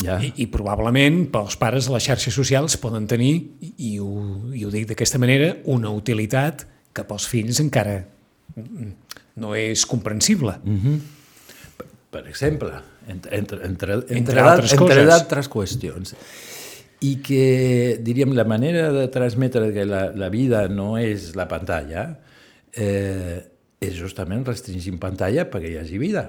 Ja. 0.00 0.20
I, 0.22 0.30
I 0.42 0.46
probablement 0.50 1.24
pels 1.30 1.58
pares 1.60 1.90
les 1.90 2.06
xarxes 2.06 2.34
socials 2.34 2.78
poden 2.80 3.06
tenir, 3.10 3.32
i 3.82 3.96
ho, 4.02 4.10
i 4.54 4.62
ho 4.66 4.70
dic 4.70 4.86
d'aquesta 4.90 5.18
manera, 5.22 5.52
una 5.70 5.90
utilitat 5.94 6.66
que 6.94 7.06
pels 7.06 7.26
fills 7.30 7.62
encara 7.62 8.00
no 9.40 9.54
és 9.58 9.86
comprensible. 9.86 10.58
Mm 10.64 10.78
-hmm 10.82 11.00
per 12.10 12.26
exemple, 12.26 12.72
entre, 13.06 13.36
entre, 13.38 13.64
entre, 13.66 13.92
entre, 13.94 14.18
entre 14.18 14.40
altres 14.42 14.74
entre 14.74 15.04
d'altres 15.06 15.48
qüestions. 15.50 16.16
I 17.06 17.14
que, 17.24 17.44
diríem, 18.02 18.34
la 18.36 18.44
manera 18.44 18.90
de 18.92 19.06
transmetre 19.08 19.70
que 19.72 19.86
la, 19.88 20.10
la 20.12 20.28
vida 20.28 20.66
no 20.68 20.98
és 21.00 21.30
la 21.38 21.46
pantalla 21.48 22.10
eh, 22.74 23.38
és 23.80 23.94
justament 23.96 24.42
restringir 24.44 24.92
pantalla 25.00 25.46
perquè 25.48 25.70
hi 25.70 25.78
hagi 25.80 26.02
vida. 26.02 26.26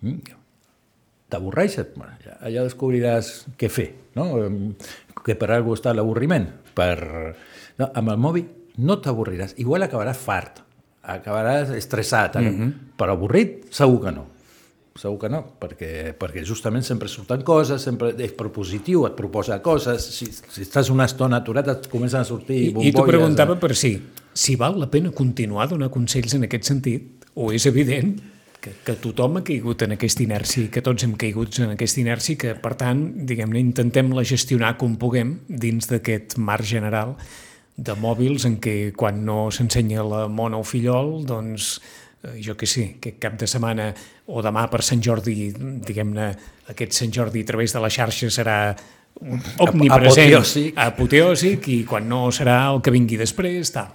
Mm. 0.00 0.40
T'avorreixes? 1.30 1.92
Bueno, 1.94 2.16
ja, 2.24 2.40
ja 2.50 2.64
descobriràs 2.66 3.30
què 3.60 3.70
fer, 3.72 3.92
no? 4.18 4.26
que 5.22 5.36
per 5.38 5.52
algú 5.52 5.76
està 5.76 5.94
l'avorriment. 5.94 6.48
Per... 6.74 6.98
No, 7.78 7.92
amb 7.92 8.08
el 8.08 8.18
mòbil 8.20 8.48
no 8.82 8.98
t'avorriràs. 9.04 9.54
Igual 9.62 9.84
acabaràs 9.84 10.18
fart, 10.18 10.64
acabaràs 11.12 11.70
estressat, 11.76 12.40
mm 12.40 12.52
-hmm. 12.56 12.92
però 12.98 13.14
avorrit 13.14 13.68
segur 13.70 14.00
que 14.02 14.12
no 14.16 14.31
segur 14.98 15.18
que 15.22 15.30
no, 15.32 15.40
perquè, 15.60 16.12
perquè 16.18 16.42
justament 16.44 16.84
sempre 16.84 17.08
surten 17.08 17.42
coses, 17.46 17.82
sempre 17.84 18.12
és 18.20 18.34
propositiu, 18.36 19.06
et 19.08 19.16
proposa 19.16 19.60
coses, 19.64 20.04
si, 20.18 20.28
si 20.32 20.64
estàs 20.66 20.90
una 20.92 21.06
estona 21.08 21.40
aturat 21.40 21.70
et 21.72 21.88
comencen 21.92 22.20
a 22.20 22.28
sortir 22.28 22.58
I, 22.58 22.66
bombolles. 22.72 22.92
I 22.92 22.96
t'ho 22.96 23.06
preguntava 23.08 23.56
per 23.60 23.72
si, 23.78 23.94
si 24.34 24.56
val 24.60 24.76
la 24.80 24.90
pena 24.92 25.14
continuar 25.16 25.66
a 25.66 25.72
donar 25.72 25.88
consells 25.94 26.36
en 26.36 26.44
aquest 26.48 26.68
sentit, 26.68 27.24
o 27.32 27.48
és 27.56 27.64
evident 27.70 28.18
que, 28.62 28.74
que 28.84 28.98
tothom 29.00 29.40
ha 29.40 29.44
caigut 29.46 29.86
en 29.86 29.96
aquesta 29.96 30.26
inèrcia, 30.26 30.68
que 30.72 30.84
tots 30.84 31.06
hem 31.06 31.16
caigut 31.20 31.62
en 31.64 31.72
aquesta 31.72 32.02
inèrcia, 32.04 32.42
que 32.44 32.52
per 32.60 32.74
tant, 32.80 33.06
diguem-ne, 33.28 33.64
intentem 33.64 34.12
la 34.12 34.26
gestionar 34.28 34.76
com 34.80 34.98
puguem 35.00 35.38
dins 35.48 35.88
d'aquest 35.88 36.36
marc 36.36 36.68
general 36.68 37.16
de 37.80 37.96
mòbils 37.96 38.44
en 38.44 38.60
què 38.60 38.92
quan 38.92 39.24
no 39.24 39.46
s'ensenya 39.50 40.04
la 40.04 40.26
mona 40.28 40.60
o 40.60 40.66
fillol, 40.68 41.22
doncs 41.24 41.78
Eh, 41.80 42.11
jo 42.38 42.54
que 42.56 42.66
sé, 42.70 42.96
que 43.02 43.16
cap 43.18 43.34
de 43.38 43.48
setmana 43.50 43.90
o 44.30 44.42
demà 44.44 44.68
per 44.70 44.82
Sant 44.86 45.02
Jordi, 45.02 45.50
diguem-ne, 45.86 46.28
aquest 46.70 46.94
Sant 46.94 47.14
Jordi 47.14 47.42
a 47.42 47.48
través 47.48 47.74
de 47.74 47.82
la 47.82 47.90
xarxa 47.90 48.30
serà 48.30 48.58
omnipresent, 49.20 50.30
apoteòsic. 50.30 50.78
apoteòsic 50.78 51.68
i 51.72 51.80
quan 51.88 52.06
no 52.08 52.28
serà 52.34 52.60
el 52.70 52.80
que 52.82 52.94
vingui 52.94 53.18
després, 53.20 53.74
tal. 53.74 53.90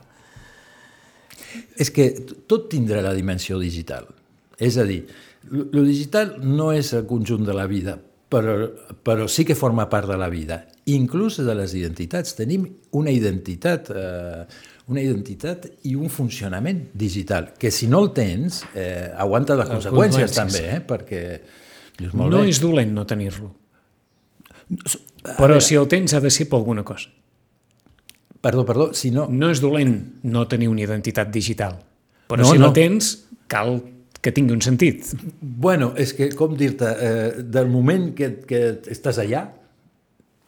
És 1.78 1.90
que 1.94 2.12
tot 2.50 2.68
tindrà 2.72 3.02
la 3.06 3.16
dimensió 3.16 3.58
digital. 3.62 4.10
És 4.60 4.78
a 4.78 4.86
dir, 4.88 5.04
el 5.52 5.84
digital 5.86 6.36
no 6.44 6.72
és 6.76 6.92
el 6.98 7.06
conjunt 7.08 7.46
de 7.48 7.56
la 7.56 7.68
vida, 7.70 7.98
però, 8.30 8.58
però 9.04 9.28
sí 9.32 9.46
que 9.48 9.56
forma 9.56 9.88
part 9.90 10.10
de 10.10 10.18
la 10.20 10.30
vida, 10.30 10.66
inclús 10.92 11.40
de 11.44 11.56
les 11.56 11.76
identitats. 11.78 12.36
Tenim 12.36 12.66
una 12.98 13.13
identitat 13.13 13.92
eh, 13.94 14.44
una 14.88 15.02
identitat 15.04 15.65
i 15.89 15.95
un 16.00 16.10
funcionament 16.10 16.86
digital, 16.95 17.52
que 17.60 17.71
si 17.71 17.89
no 17.91 18.00
el 18.06 18.13
tens, 18.15 18.62
eh, 18.73 19.12
aguanta 19.19 19.58
les 19.60 19.67
conseqüències 19.69 20.36
també, 20.36 20.63
eh, 20.78 20.82
perquè... 20.88 21.23
Dius, 21.97 22.13
molt 22.13 22.32
no 22.32 22.43
bé. 22.45 22.52
és 22.54 22.62
dolent 22.62 22.93
no 22.93 23.04
tenir-lo. 23.10 23.50
Però 25.38 25.58
si 25.63 25.76
el 25.76 25.88
tens 25.91 26.13
ha 26.13 26.21
de 26.23 26.30
ser 26.32 26.47
per 26.47 26.60
alguna 26.60 26.84
cosa. 26.88 27.10
Perdó, 28.41 28.63
perdó, 28.67 28.91
si 28.93 29.12
no... 29.12 29.26
No 29.28 29.50
és 29.52 29.60
dolent 29.63 29.95
no 30.23 30.45
tenir 30.47 30.69
una 30.71 30.84
identitat 30.86 31.32
digital, 31.34 31.80
però 32.30 32.45
No, 32.45 32.52
si 32.54 32.60
no. 32.62 32.67
la 32.69 32.73
tens, 32.76 33.12
cal 33.52 33.80
que 34.21 34.32
tingui 34.32 34.56
un 34.56 34.62
sentit. 34.62 35.10
Bueno, 35.41 35.91
és 36.00 36.13
que, 36.15 36.30
com 36.38 36.56
dir-te, 36.56 36.88
eh, 36.88 37.43
del 37.43 37.67
moment 37.71 38.12
que, 38.15 38.38
que 38.47 38.62
estàs 38.93 39.19
allà, 39.23 39.47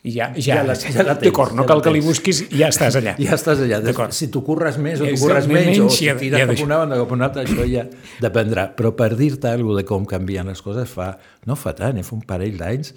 ja, 0.04 0.32
ja, 0.36 0.40
Ja 0.40 0.64
la- 0.64 0.76
ja 0.76 1.04
la 1.04 1.18
tens, 1.20 1.34
no 1.54 1.64
ja 1.64 1.68
cal 1.68 1.82
que 1.82 1.92
li 1.92 2.00
busquis, 2.02 2.46
ja 2.50 2.70
estàs 2.70 2.96
allà. 2.96 3.16
ja 3.20 3.34
estàs 3.36 3.60
allà. 3.60 4.12
Si 4.12 4.28
tu 4.32 4.44
curres 4.44 4.78
més 4.78 5.02
o 5.02 5.06
És 5.06 5.20
curres 5.22 5.48
de- 5.48 5.54
menys, 5.54 5.80
o 5.80 5.84
menys, 5.84 5.98
si 5.98 6.06
ja- 6.06 6.16
tires 6.18 6.40
ja 6.40 6.48
cap 6.48 6.64
una 6.64 6.78
banda 6.78 6.96
cap 6.96 7.12
una 7.12 7.26
altra, 7.26 7.44
això 7.44 7.66
ja 7.70 7.86
dependrà. 8.22 8.74
Però 8.76 8.96
per 8.96 9.16
dir-te 9.16 9.48
alguna 9.48 9.78
de 9.82 9.86
com 9.86 10.06
canvien 10.06 10.48
les 10.48 10.62
coses, 10.62 10.88
fa, 10.90 11.18
no 11.46 11.56
fa 11.56 11.74
tant, 11.76 11.98
eh, 11.98 12.04
fa 12.04 12.16
un 12.16 12.22
parell 12.22 12.58
d'anys, 12.58 12.94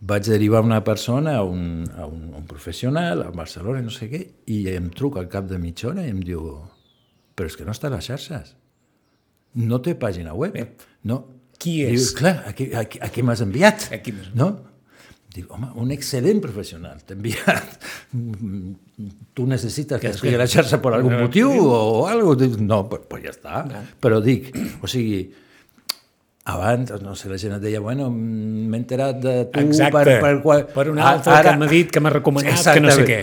vaig 0.00 0.22
derivar 0.26 0.60
una 0.62 0.82
persona 0.84 1.36
a 1.38 1.42
un, 1.42 1.84
a 1.96 2.06
un, 2.06 2.30
a 2.34 2.36
un 2.36 2.46
professional 2.46 3.22
a 3.22 3.30
Barcelona, 3.30 3.80
no 3.82 3.90
sé 3.90 4.08
què, 4.10 4.26
i 4.46 4.68
em 4.68 4.90
truca 4.90 5.18
al 5.20 5.28
cap 5.28 5.46
de 5.48 5.58
mitja 5.58 5.88
hora 5.88 6.04
i 6.06 6.10
em 6.10 6.20
diu 6.20 6.60
però 7.34 7.46
és 7.46 7.56
que 7.56 7.64
no 7.64 7.72
està 7.72 7.88
a 7.88 7.90
les 7.96 8.04
xarxes. 8.04 8.54
No 9.54 9.80
té 9.80 9.94
pàgina 9.96 10.34
web. 10.34 10.54
No. 11.02 11.24
Qui 11.58 11.84
Diu, 11.84 11.94
és? 11.94 12.12
clar, 12.12 12.44
a 12.46 12.52
qui, 12.52 12.72
a, 12.74 12.84
qui- 12.84 12.98
a 13.00 13.08
qui 13.08 13.22
m'has 13.22 13.40
enviat? 13.40 13.88
A 13.92 13.98
qui 14.02 14.12
m'has 14.12 14.34
No? 14.34 14.60
Dic, 15.34 15.48
home, 15.50 15.66
un 15.82 15.90
excel·lent 15.90 16.38
professional, 16.42 17.00
t'he 17.02 17.16
enviat. 17.16 17.72
Tu 19.34 19.46
necessites 19.50 19.98
que 19.98 20.12
estigui 20.14 20.36
a 20.36 20.42
la 20.44 20.46
xarxa 20.50 20.78
per 20.82 20.92
algun 20.94 21.16
motiu 21.24 21.50
o, 21.50 21.72
o 21.74 22.04
alguna 22.06 22.36
cosa? 22.36 22.60
No, 22.62 22.84
pues, 22.90 23.02
pues 23.10 23.24
ja 23.24 23.32
està. 23.34 23.64
Però 24.04 24.20
dic, 24.22 24.52
o 24.78 24.90
sigui, 24.90 25.24
abans, 26.54 26.92
no 27.02 27.16
sé, 27.18 27.32
la 27.32 27.40
gent 27.42 27.56
et 27.56 27.64
deia, 27.66 27.80
bueno, 27.82 28.12
m'he 28.14 28.78
enterat 28.78 29.18
de 29.18 29.34
tu 29.50 29.64
Exacte, 29.64 29.96
per, 29.96 30.20
per, 30.22 30.34
qual... 30.44 30.68
per 30.76 30.86
un 30.92 31.02
altre 31.02 31.40
que 31.48 31.56
m'ha 31.58 31.70
dit, 31.72 31.90
que 31.90 32.04
m'ha 32.04 32.14
recomanat, 32.14 32.62
que 32.70 32.84
no 32.84 32.94
sé 32.94 33.08
què. 33.08 33.20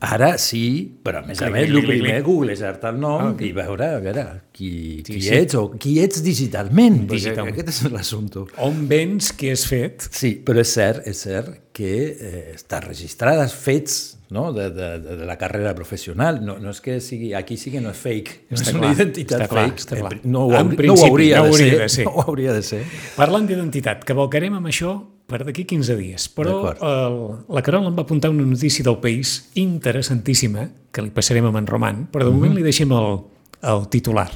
Ara 0.00 0.30
sí, 0.40 0.62
però 1.04 1.20
a 1.20 1.26
més 1.26 1.42
a 1.44 1.50
més, 1.52 1.68
el 1.68 1.82
primer 1.84 2.14
clic. 2.14 2.24
googlejar-te 2.24 2.88
el 2.88 3.00
nom 3.02 3.34
i 3.44 3.50
veure, 3.52 3.88
a 3.96 3.98
veure, 4.00 4.24
qui, 4.56 5.02
qui 5.04 5.18
sí. 5.20 5.34
ets 5.36 5.58
o 5.60 5.66
qui 5.76 5.98
ets 6.00 6.22
digitalment. 6.24 7.02
Digitalment. 7.10 7.52
Aquest 7.52 7.68
és 7.84 7.92
l'assumpte. 7.92 8.46
On 8.64 8.86
vens, 8.88 9.28
què 9.36 9.52
has 9.52 9.66
fet? 9.68 10.08
Sí, 10.08 10.38
però 10.46 10.64
és 10.64 10.72
cert, 10.72 11.04
és 11.10 11.20
cert 11.26 11.52
que 11.76 11.92
eh, 12.16 12.40
està 12.56 12.80
registrades 12.82 13.52
fets 13.52 13.98
no? 14.32 14.48
de, 14.56 14.70
de, 14.72 14.88
de, 15.04 15.18
de 15.20 15.28
la 15.28 15.36
carrera 15.36 15.74
professional. 15.76 16.40
No, 16.44 16.56
no 16.58 16.72
és 16.72 16.80
que 16.80 16.96
sigui, 17.04 17.34
aquí 17.36 17.60
sí 17.60 17.70
que 17.70 17.84
no 17.84 17.92
és 17.92 18.00
fake, 18.00 18.40
no 18.50 18.56
és 18.56 18.72
una 18.72 18.80
clar, 18.86 18.94
identitat 18.96 19.44
està 19.44 19.52
clar, 19.52 19.68
fake. 19.68 19.84
està 19.84 20.00
clar. 20.00 20.16
No, 20.24 20.46
ho, 20.48 20.56
En 20.56 20.72
hauri- 20.72 20.88
no 20.88 20.96
ho 20.96 21.06
hauria, 21.10 21.44
no 21.44 21.50
de, 21.50 21.52
hauria 21.52 21.70
ser, 21.76 21.80
de 21.84 21.88
ser. 22.00 22.08
No 22.08 22.16
ho 22.16 22.24
hauria 22.24 22.56
de 22.56 22.64
ser. 22.72 22.82
Parlant 23.20 23.48
d'identitat, 23.52 24.04
que 24.08 24.16
volcarem 24.16 24.56
amb 24.56 24.72
això 24.72 24.96
per 25.30 25.44
d'aquí 25.46 25.64
15 25.70 25.96
dies. 25.96 26.26
Però 26.34 26.74
el, 26.74 27.18
la 27.54 27.62
Carol 27.66 27.88
em 27.88 27.96
va 27.96 28.04
apuntar 28.04 28.32
una 28.34 28.46
notícia 28.46 28.84
del 28.86 28.98
País 29.02 29.50
interessantíssima, 29.60 30.68
que 30.90 31.04
li 31.06 31.12
passarem 31.14 31.46
a 31.46 31.52
en 31.54 31.68
Roman, 31.70 32.06
però 32.10 32.26
de 32.26 32.34
moment 32.34 32.56
li 32.56 32.66
deixem 32.66 32.90
el, 32.96 33.20
el 33.62 33.86
titular. 33.92 34.30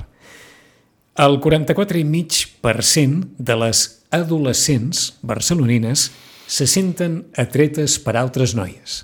El 1.14 1.38
44,5% 1.42 3.34
de 3.38 3.56
les 3.62 3.82
adolescents 4.14 5.18
barcelonines 5.22 6.08
se 6.46 6.66
senten 6.66 7.24
atretes 7.38 7.98
per 8.02 8.16
altres 8.18 8.54
noies. 8.58 9.02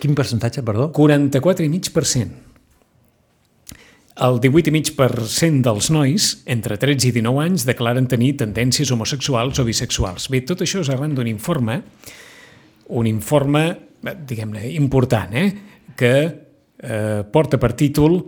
Quin 0.00 0.14
percentatge, 0.18 0.62
perdó? 0.66 0.90
44,5%. 0.94 2.45
El 4.16 4.38
18,5% 4.40 5.60
dels 5.66 5.90
nois, 5.92 6.30
entre 6.48 6.78
13 6.80 7.10
i 7.10 7.12
19 7.12 7.42
anys, 7.42 7.66
declaren 7.68 8.06
tenir 8.08 8.32
tendències 8.40 8.88
homosexuals 8.94 9.60
o 9.60 9.66
bisexuals. 9.68 10.30
Bé, 10.32 10.40
tot 10.48 10.64
això 10.64 10.80
és 10.80 10.88
arran 10.92 11.12
d'un 11.16 11.28
informe, 11.28 11.82
un 12.96 13.10
informe, 13.10 13.66
eh, 14.06 14.16
diguem-ne, 14.16 14.70
important, 14.78 15.36
eh? 15.36 15.50
que 15.96 16.14
eh, 16.16 17.22
porta 17.32 17.60
per 17.60 17.74
títol 17.76 18.22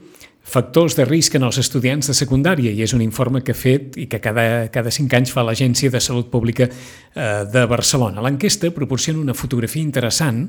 Factors 0.48 0.94
de 0.96 1.04
risc 1.04 1.34
en 1.36 1.44
els 1.44 1.58
estudiants 1.60 2.08
de 2.08 2.14
secundària 2.16 2.70
i 2.72 2.80
és 2.80 2.94
un 2.96 3.02
informe 3.04 3.42
que 3.44 3.52
ha 3.52 3.58
fet 3.58 3.98
i 4.00 4.06
que 4.08 4.16
cada, 4.24 4.70
cada 4.72 4.88
cinc 4.88 5.12
anys 5.12 5.32
fa 5.34 5.42
l'Agència 5.44 5.92
de 5.92 6.00
Salut 6.00 6.30
Pública 6.32 6.64
eh, 6.64 7.44
de 7.52 7.64
Barcelona. 7.68 8.24
L'enquesta 8.24 8.70
proporciona 8.72 9.20
una 9.20 9.36
fotografia 9.36 9.84
interessant 9.84 10.46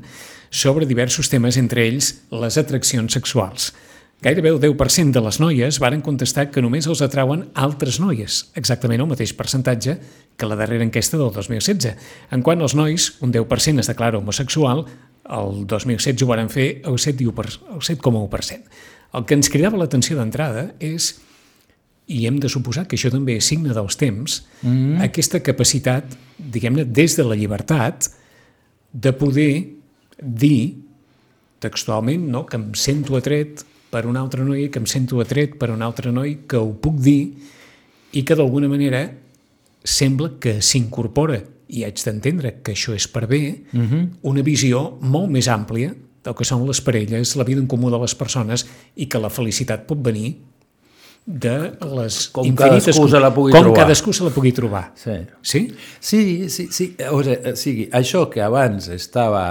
sobre 0.49 0.88
diversos 0.88 1.28
temes, 1.28 1.60
entre 1.60 1.84
ells 1.84 2.13
les 2.32 2.58
atraccions 2.62 3.12
sexuals. 3.12 3.73
Gairebé 4.22 4.50
el 4.52 4.60
10% 4.60 5.16
de 5.16 5.22
les 5.24 5.38
noies 5.40 5.78
varen 5.80 6.02
contestar 6.04 6.50
que 6.52 6.60
només 6.60 6.90
els 6.92 7.00
atrauen 7.06 7.46
altres 7.56 8.02
noies, 8.04 8.50
exactament 8.60 9.00
el 9.00 9.08
mateix 9.08 9.32
percentatge 9.32 9.96
que 10.36 10.50
la 10.50 10.58
darrera 10.60 10.84
enquesta 10.84 11.16
del 11.16 11.32
2016. 11.32 11.94
En 12.36 12.44
quant 12.44 12.60
als 12.60 12.76
nois, 12.76 13.14
un 13.24 13.32
10% 13.32 13.80
es 13.80 13.88
declara 13.88 14.20
homosexual, 14.20 14.84
el 15.24 15.64
2016 15.72 16.26
ho 16.26 16.28
varen 16.28 16.52
fer 16.52 16.68
el 16.84 17.00
7,1%. 17.00 17.72
El 17.78 17.86
7,1%. 17.86 18.84
El 19.16 19.26
que 19.26 19.40
ens 19.40 19.50
cridava 19.50 19.80
l'atenció 19.80 20.20
d'entrada 20.20 20.68
és 20.84 21.14
i 22.10 22.26
hem 22.28 22.42
de 22.42 22.50
suposar 22.52 22.88
que 22.90 22.98
això 22.98 23.12
també 23.14 23.38
és 23.38 23.48
signe 23.48 23.72
dels 23.72 23.96
temps, 24.02 24.42
mm. 24.66 25.00
aquesta 25.06 25.40
capacitat, 25.46 26.12
diguem-ne, 26.38 26.84
des 26.84 27.16
de 27.16 27.24
la 27.24 27.38
llibertat, 27.38 28.10
de 28.92 29.14
poder 29.14 29.52
dir 30.20 30.82
textualment 31.62 32.26
no, 32.34 32.48
que 32.50 32.58
em 32.58 32.72
sento 32.74 33.16
atret 33.20 33.64
per 33.89 34.06
una 34.06 34.21
altra 34.21 34.43
noia, 34.45 34.69
que 34.69 34.80
em 34.80 34.88
sento 34.89 35.19
atret 35.21 35.58
per 35.60 35.71
un 35.73 35.82
altre 35.82 36.12
noi, 36.12 36.45
que 36.47 36.58
ho 36.58 36.73
puc 36.73 36.99
dir 37.02 37.34
i 38.13 38.23
que 38.25 38.38
d'alguna 38.38 38.69
manera 38.69 39.08
sembla 39.84 40.36
que 40.41 40.60
s'incorpora, 40.62 41.39
i 41.69 41.84
haig 41.86 42.02
d'entendre 42.02 42.56
que 42.65 42.73
això 42.73 42.95
és 42.97 43.08
per 43.08 43.28
bé, 43.28 43.63
mm 43.71 43.86
-hmm. 43.86 44.08
una 44.21 44.41
visió 44.41 44.97
molt 45.02 45.30
més 45.30 45.47
àmplia 45.47 45.93
del 46.23 46.36
que 46.36 46.45
són 46.45 46.65
les 46.67 46.82
parelles, 46.82 47.36
la 47.36 47.43
vida 47.43 47.62
en 47.62 47.67
comú 47.67 47.89
de 47.91 47.99
les 47.99 48.15
persones 48.15 48.65
i 48.95 49.06
que 49.06 49.19
la 49.19 49.30
felicitat 49.30 49.86
pot 49.86 50.02
venir 50.02 50.38
de 51.26 51.56
les 51.96 52.16
Com 52.34 52.48
infinites... 52.48 52.86
cadascú 52.90 53.08
se 53.12 53.20
la 53.22 53.30
pugui 53.34 53.52
com 53.54 53.68
trobar. 53.68 53.84
cadascú 53.84 54.14
se 54.14 54.24
la 54.26 54.32
pugui 54.34 54.52
trobar. 54.52 54.84
Sí. 54.98 55.18
Sí? 55.42 55.62
Sí, 56.00 56.50
sí, 56.50 56.68
sí. 56.74 56.88
O 57.12 57.22
sigui, 57.22 57.54
sigui, 57.56 57.86
això 57.94 58.24
que 58.34 58.42
abans 58.42 58.88
estava 58.90 59.44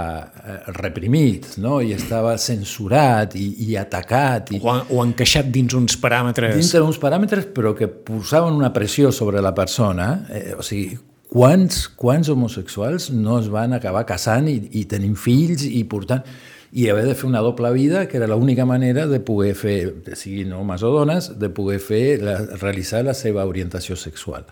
eh, 0.43 0.57
reprimit 0.81 1.53
no? 1.63 1.79
i 1.81 1.93
estava 1.95 2.35
censurat 2.39 3.37
i, 3.39 3.47
i 3.69 3.77
atacat 3.79 4.51
i, 4.57 4.61
O, 4.63 4.75
o 4.99 5.05
encaixat 5.07 5.53
dins 5.55 5.77
uns 5.79 5.95
paràmetres... 6.03 6.57
dintre 6.59 6.83
d'uns 6.83 6.99
paràmetres 6.99 7.47
però 7.55 7.77
que 7.79 7.87
posaven 7.87 8.59
una 8.59 8.73
pressió 8.75 9.13
sobre 9.15 9.41
la 9.45 9.55
persona, 9.55 10.27
eh, 10.35 10.57
o 10.59 10.67
sigui, 10.67 10.99
quants, 11.31 11.87
quants 11.95 12.29
homosexuals 12.33 13.11
no 13.15 13.39
es 13.39 13.49
van 13.53 13.75
acabar 13.77 14.07
casant 14.09 14.49
i, 14.51 14.59
i 14.81 14.87
tenint 14.91 15.15
fills 15.15 15.63
i 15.69 15.85
portant 15.85 16.25
i 16.73 16.89
haver 16.91 17.07
de 17.07 17.15
fer 17.17 17.29
una 17.29 17.41
doble 17.41 17.71
vida, 17.73 18.07
que 18.09 18.19
era 18.19 18.27
l'única 18.29 18.67
manera 18.67 19.07
de 19.09 19.21
poder 19.21 19.55
fer, 19.57 19.79
siguin 20.15 20.53
homes 20.53 20.83
o 20.85 20.91
dones, 20.93 21.31
de 21.39 21.49
poder 21.49 21.79
fer, 21.81 22.21
la, 22.23 22.37
realitzar 22.61 23.05
la 23.07 23.15
seva 23.17 23.47
orientació 23.49 23.97
sexual. 23.97 24.45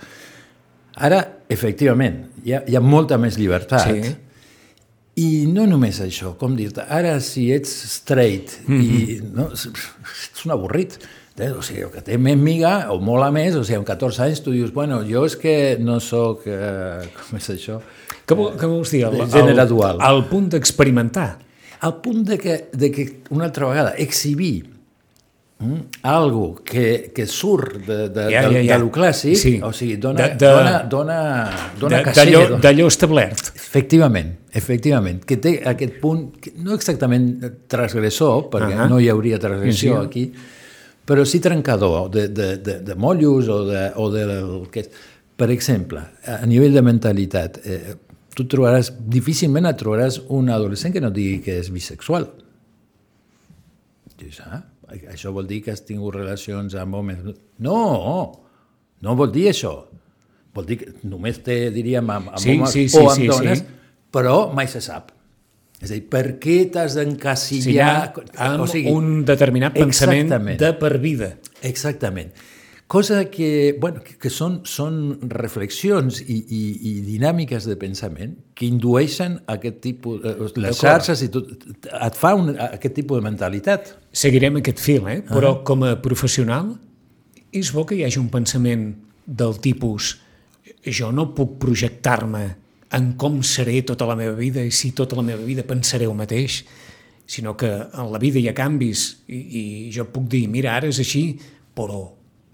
Ara, 0.96 1.20
efectivament, 1.52 2.22
hi 2.44 2.56
ha, 2.56 2.62
hi 2.64 2.76
ha 2.76 2.80
molta 2.80 3.18
més 3.20 3.36
llibertat, 3.36 3.92
Sí. 3.92 4.14
i 5.20 5.28
no 5.48 5.66
només 5.68 6.00
això, 6.00 6.34
com 6.40 6.56
dir-te, 6.56 6.84
ara 6.88 7.18
si 7.20 7.50
ets 7.52 7.70
straight 7.92 8.58
mm 8.66 8.80
-hmm. 8.80 8.82
i 8.82 9.20
no, 9.32 9.50
és 9.52 10.44
un 10.44 10.52
avorrit, 10.52 10.98
eh? 11.38 11.50
o 11.52 11.62
sigui, 11.62 11.84
que 11.92 12.00
té 12.00 12.18
més 12.18 12.36
miga 12.36 12.90
o 12.90 12.98
mola 13.00 13.30
més, 13.30 13.54
o 13.54 13.64
sigui, 13.64 13.76
amb 13.76 13.86
14 13.86 14.22
anys 14.22 14.42
tu 14.42 14.52
dius, 14.52 14.72
bueno, 14.72 15.02
jo 15.04 15.24
és 15.26 15.36
que 15.36 15.76
no 15.80 16.00
sóc, 16.00 16.46
eh, 16.46 17.08
com 17.12 17.36
és 17.36 17.50
això, 17.50 17.80
vol, 18.34 18.56
què 18.56 18.66
vols 18.66 18.90
dir? 18.90 19.04
El, 19.04 19.20
el, 19.20 19.68
dual. 19.68 20.00
Al 20.00 20.24
punt 20.28 20.48
d'experimentar. 20.48 21.45
Al 21.80 22.00
punt 22.00 22.24
de 22.28 22.38
que, 22.38 22.68
de 22.72 22.90
que 22.90 23.20
una 23.30 23.44
altra 23.46 23.66
vegada, 23.68 23.94
exhibir 23.96 24.70
mm, 25.58 25.74
algo 26.02 26.56
que, 26.64 27.12
que 27.14 27.26
surt 27.26 27.86
de, 27.86 28.08
de, 28.10 28.24
Ja, 28.32 28.42
ja, 28.50 28.62
ja. 28.62 28.74
de 28.74 28.78
lo 28.78 28.90
clàssic, 28.92 29.36
Sí. 29.36 29.60
o 29.62 29.72
sigui, 29.72 29.96
dona, 29.96 30.22
De- 30.28 30.34
de- 30.34 30.46
dona, 30.46 30.82
dona, 30.82 31.50
dona 31.80 32.02
D'allò 32.12 32.58
dona- 32.60 32.86
establert. 32.88 33.52
Efectivament, 33.56 34.34
efectivament, 34.52 35.24
que 35.24 35.36
té 35.38 35.62
aquest 35.64 36.00
punt, 36.00 36.36
que 36.40 36.52
no 36.58 36.74
exactament 36.74 37.40
transgressor, 37.68 38.48
perquè 38.50 38.74
uh. 38.74 38.80
-huh. 38.84 38.88
no 38.88 39.00
hi 39.00 39.08
hauria 39.08 39.38
transgressió 39.38 40.00
Sí. 40.00 40.06
aquí, 40.06 40.32
però 41.06 41.24
sí 41.24 41.38
trencador 41.40 42.10
de, 42.10 42.28
de, 42.28 42.56
de, 42.58 42.80
de 42.80 42.94
mollos 42.94 43.48
o 43.48 43.64
de, 43.64 43.92
o 43.96 44.10
de 44.10 44.26
del 44.26 44.68
que. 44.70 44.88
Per 45.36 45.50
exemple, 45.50 46.00
a 46.24 46.46
nivell 46.46 46.72
de 46.72 46.80
mentalitat, 46.80 47.58
eh, 47.64 47.94
tu 48.36 48.44
trobaràs, 48.52 48.92
difícilment 49.00 49.68
et 49.68 49.78
trobaràs 49.80 50.20
un 50.36 50.50
adolescent 50.52 50.92
que 50.94 51.00
no 51.00 51.10
digui 51.14 51.40
que 51.44 51.56
és 51.62 51.70
bisexual. 51.72 52.28
Dius, 54.16 54.40
ah, 54.44 54.62
això 55.12 55.32
vol 55.34 55.48
dir 55.48 55.62
que 55.64 55.72
has 55.72 55.84
tingut 55.88 56.14
relacions 56.16 56.76
amb 56.80 57.00
homes... 57.00 57.22
No, 57.64 57.80
no 59.04 59.16
vol 59.18 59.32
dir 59.32 59.48
això. 59.52 59.74
Vol 60.56 60.68
dir 60.68 60.78
que 60.80 60.92
només 61.08 61.40
té, 61.44 61.66
diríem, 61.72 62.08
amb, 62.12 62.32
amb 62.32 62.40
Sí, 62.40 62.56
homes 62.56 62.72
sí, 62.76 62.86
sí, 62.92 63.00
o 63.00 63.10
amb 63.10 63.20
sí, 63.20 63.28
dones, 63.28 63.60
sí. 63.60 64.00
però 64.12 64.38
mai 64.56 64.68
se 64.72 64.80
sap. 64.84 65.12
És 65.76 65.90
a 65.90 65.94
dir, 65.94 66.04
per 66.08 66.24
què 66.40 66.58
t'has 66.72 66.94
Si 66.96 67.00
hi 67.00 67.00
ha 67.00 67.02
d'encasillar... 67.04 67.88
amb 68.46 68.76
un 68.92 69.24
determinat 69.28 69.76
pensament 69.76 70.24
Exactament. 70.28 70.60
de 70.60 70.72
per 70.80 70.92
vida. 71.00 71.34
Exactament. 71.60 72.32
Cosa 72.86 73.24
que, 73.30 73.76
bueno, 73.80 73.98
que, 74.06 74.14
que 74.14 74.30
són, 74.30 74.60
són 74.62 75.18
reflexions 75.32 76.20
i, 76.22 76.36
i, 76.38 76.60
i 76.86 76.92
dinàmiques 77.02 77.66
de 77.66 77.74
pensament 77.80 78.36
que 78.54 78.68
indueixen 78.68 79.40
aquest 79.50 79.80
tipus... 79.82 80.20
eh, 80.22 80.50
Les 80.62 80.78
xarxes 80.78 81.24
i 81.26 81.30
tot, 81.34 81.50
et 81.90 82.18
fa 82.18 82.36
un, 82.38 82.52
aquest 82.54 82.94
tipus 83.00 83.18
de 83.18 83.26
mentalitat. 83.26 83.90
Seguirem 84.14 84.60
aquest 84.60 84.78
fil, 84.82 85.08
eh? 85.10 85.18
però 85.26 85.56
com 85.66 85.82
a 85.82 85.96
professional 86.02 86.76
és 87.50 87.72
bo 87.74 87.82
que 87.88 87.98
hi 87.98 88.04
hagi 88.06 88.20
un 88.22 88.30
pensament 88.30 88.92
del 89.26 89.58
tipus 89.64 90.14
jo 90.86 91.10
no 91.10 91.32
puc 91.34 91.56
projectar-me 91.62 92.44
en 92.96 93.12
com 93.18 93.40
seré 93.42 93.80
tota 93.82 94.06
la 94.06 94.14
meva 94.18 94.36
vida 94.38 94.62
i 94.62 94.70
si 94.70 94.92
tota 94.94 95.18
la 95.18 95.24
meva 95.26 95.42
vida 95.42 95.66
pensaré 95.66 96.06
el 96.06 96.14
mateix, 96.14 96.62
sinó 97.26 97.56
que 97.58 97.66
en 97.66 98.12
la 98.12 98.20
vida 98.22 98.38
hi 98.38 98.46
ha 98.48 98.54
canvis 98.54 99.24
i, 99.26 99.40
i 99.42 99.64
jo 99.94 100.06
puc 100.12 100.28
dir, 100.30 100.46
mira, 100.48 100.76
ara 100.78 100.86
és 100.86 101.00
així, 101.02 101.24
però 101.74 102.04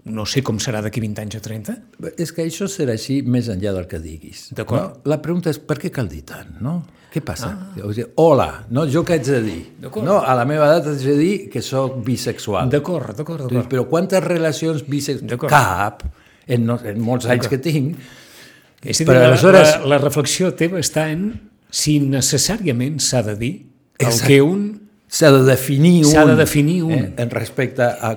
no 0.05 0.25
sé 0.27 0.41
com 0.43 0.57
serà 0.59 0.81
d'aquí 0.83 0.99
20 0.99 1.21
anys 1.23 1.37
o 1.39 1.41
30. 1.43 1.75
És 2.19 2.33
que 2.35 2.43
això 2.43 2.67
serà 2.67 2.95
així 2.97 3.21
més 3.23 3.47
enllà 3.51 3.71
del 3.75 3.85
que 3.87 3.99
diguis. 4.03 4.49
D'acord. 4.55 4.81
No? 4.81 5.09
La 5.11 5.21
pregunta 5.23 5.49
és 5.53 5.59
per 5.63 5.77
què 5.79 5.91
cal 5.95 6.09
dir 6.11 6.23
tant, 6.27 6.57
no? 6.63 6.81
Què 7.13 7.21
passa? 7.21 7.51
Ah. 7.53 7.85
O 7.85 7.91
sigui, 7.93 8.07
hola, 8.19 8.65
no? 8.73 8.87
jo 8.89 9.03
què 9.05 9.19
haig 9.19 9.27
de 9.29 9.39
dir? 9.45 9.59
D'acord. 9.83 10.03
No, 10.07 10.17
a 10.25 10.33
la 10.35 10.43
meva 10.49 10.65
edat 10.71 10.89
haig 10.91 11.03
de 11.05 11.15
dir 11.19 11.33
que 11.53 11.61
sóc 11.61 11.99
bisexual. 12.03 12.71
D'acord, 12.73 13.13
d'acord, 13.15 13.45
d'acord. 13.45 13.69
Però 13.71 13.85
quantes 13.87 14.23
relacions 14.25 14.81
bisexuals... 14.89 15.45
Cap, 15.53 16.01
en, 16.47 16.65
no, 16.65 16.79
en 16.83 16.99
molts 17.05 17.29
anys 17.29 17.47
que 17.51 17.59
tinc. 17.61 17.99
És 18.83 18.97
a 18.97 19.03
dir, 19.03 19.07
Però 19.11 19.19
la, 19.21 19.27
aleshores- 19.29 19.75
la, 19.83 19.91
la 19.93 19.99
reflexió 20.01 20.49
teva 20.57 20.81
està 20.81 21.05
en 21.13 21.29
si 21.73 21.99
necessàriament 22.03 22.97
s'ha 22.99 23.21
de 23.29 23.37
dir 23.39 23.53
el 23.99 24.07
Exacte. 24.09 24.27
que 24.33 24.41
un... 24.41 24.65
S'ha 25.13 25.29
de 25.29 25.43
definir 25.45 25.99
un... 26.07 26.11
S'ha 26.11 26.25
de 26.25 26.35
definir 26.35 26.79
un. 26.83 26.93
Eh, 26.97 27.13
en 27.21 27.29
respecte 27.29 27.85
a... 27.85 28.15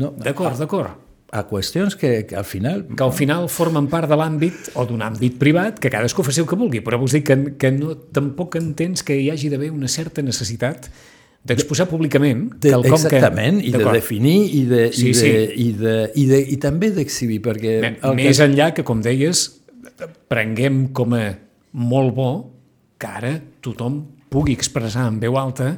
No, 0.00 0.14
D'acord, 0.16 0.56
d'acord. 0.56 0.96
A 1.30 1.44
qüestions 1.46 1.94
que, 1.94 2.26
que 2.26 2.34
al 2.34 2.44
final... 2.44 2.84
Que 2.96 3.04
al 3.06 3.12
final 3.14 3.46
formen 3.52 3.86
part 3.92 4.10
de 4.10 4.16
l'àmbit 4.18 4.72
o 4.74 4.82
d'un 4.88 5.02
àmbit 5.06 5.36
privat, 5.38 5.78
que 5.78 5.90
cadascú 5.92 6.24
faci 6.26 6.42
el 6.42 6.48
que 6.50 6.58
vulgui, 6.58 6.80
però 6.82 6.98
vols 6.98 7.14
dir 7.14 7.22
que, 7.22 7.36
que 7.60 7.70
no, 7.76 7.94
tampoc 8.16 8.56
entens 8.58 9.04
que 9.06 9.14
hi 9.14 9.28
hagi 9.30 9.48
d'haver 9.52 9.70
una 9.70 9.86
certa 9.88 10.24
necessitat 10.26 10.88
d'exposar 11.46 11.86
públicament 11.88 12.48
De, 12.60 12.72
quelcom 12.74 12.98
exactament, 12.98 13.62
que... 13.62 13.70
i 13.70 13.72
de 13.72 13.84
definir 13.94 14.34
i, 14.58 14.64
de, 14.68 14.82
Sí, 14.92 15.06
i, 15.08 15.12
de, 15.12 15.14
sí. 15.14 15.30
i, 15.30 15.68
de, 15.78 15.94
i, 16.18 16.26
de, 16.28 16.40
i 16.52 16.58
també 16.60 16.90
d'exhibir, 16.98 17.38
perquè... 17.46 17.76
Me- 17.80 17.94
el 18.10 18.18
Més 18.18 18.36
que, 18.42 18.48
enllà 18.50 18.72
que, 18.76 18.84
com 18.84 19.00
deies, 19.00 19.46
prenguem 20.28 20.88
com 20.96 21.14
a 21.16 21.24
molt 21.72 22.14
bo 22.16 22.30
que 23.00 23.08
ara 23.08 23.36
tothom 23.64 24.02
pugui 24.30 24.52
expressar 24.58 25.06
en 25.08 25.22
veu 25.22 25.38
alta 25.40 25.76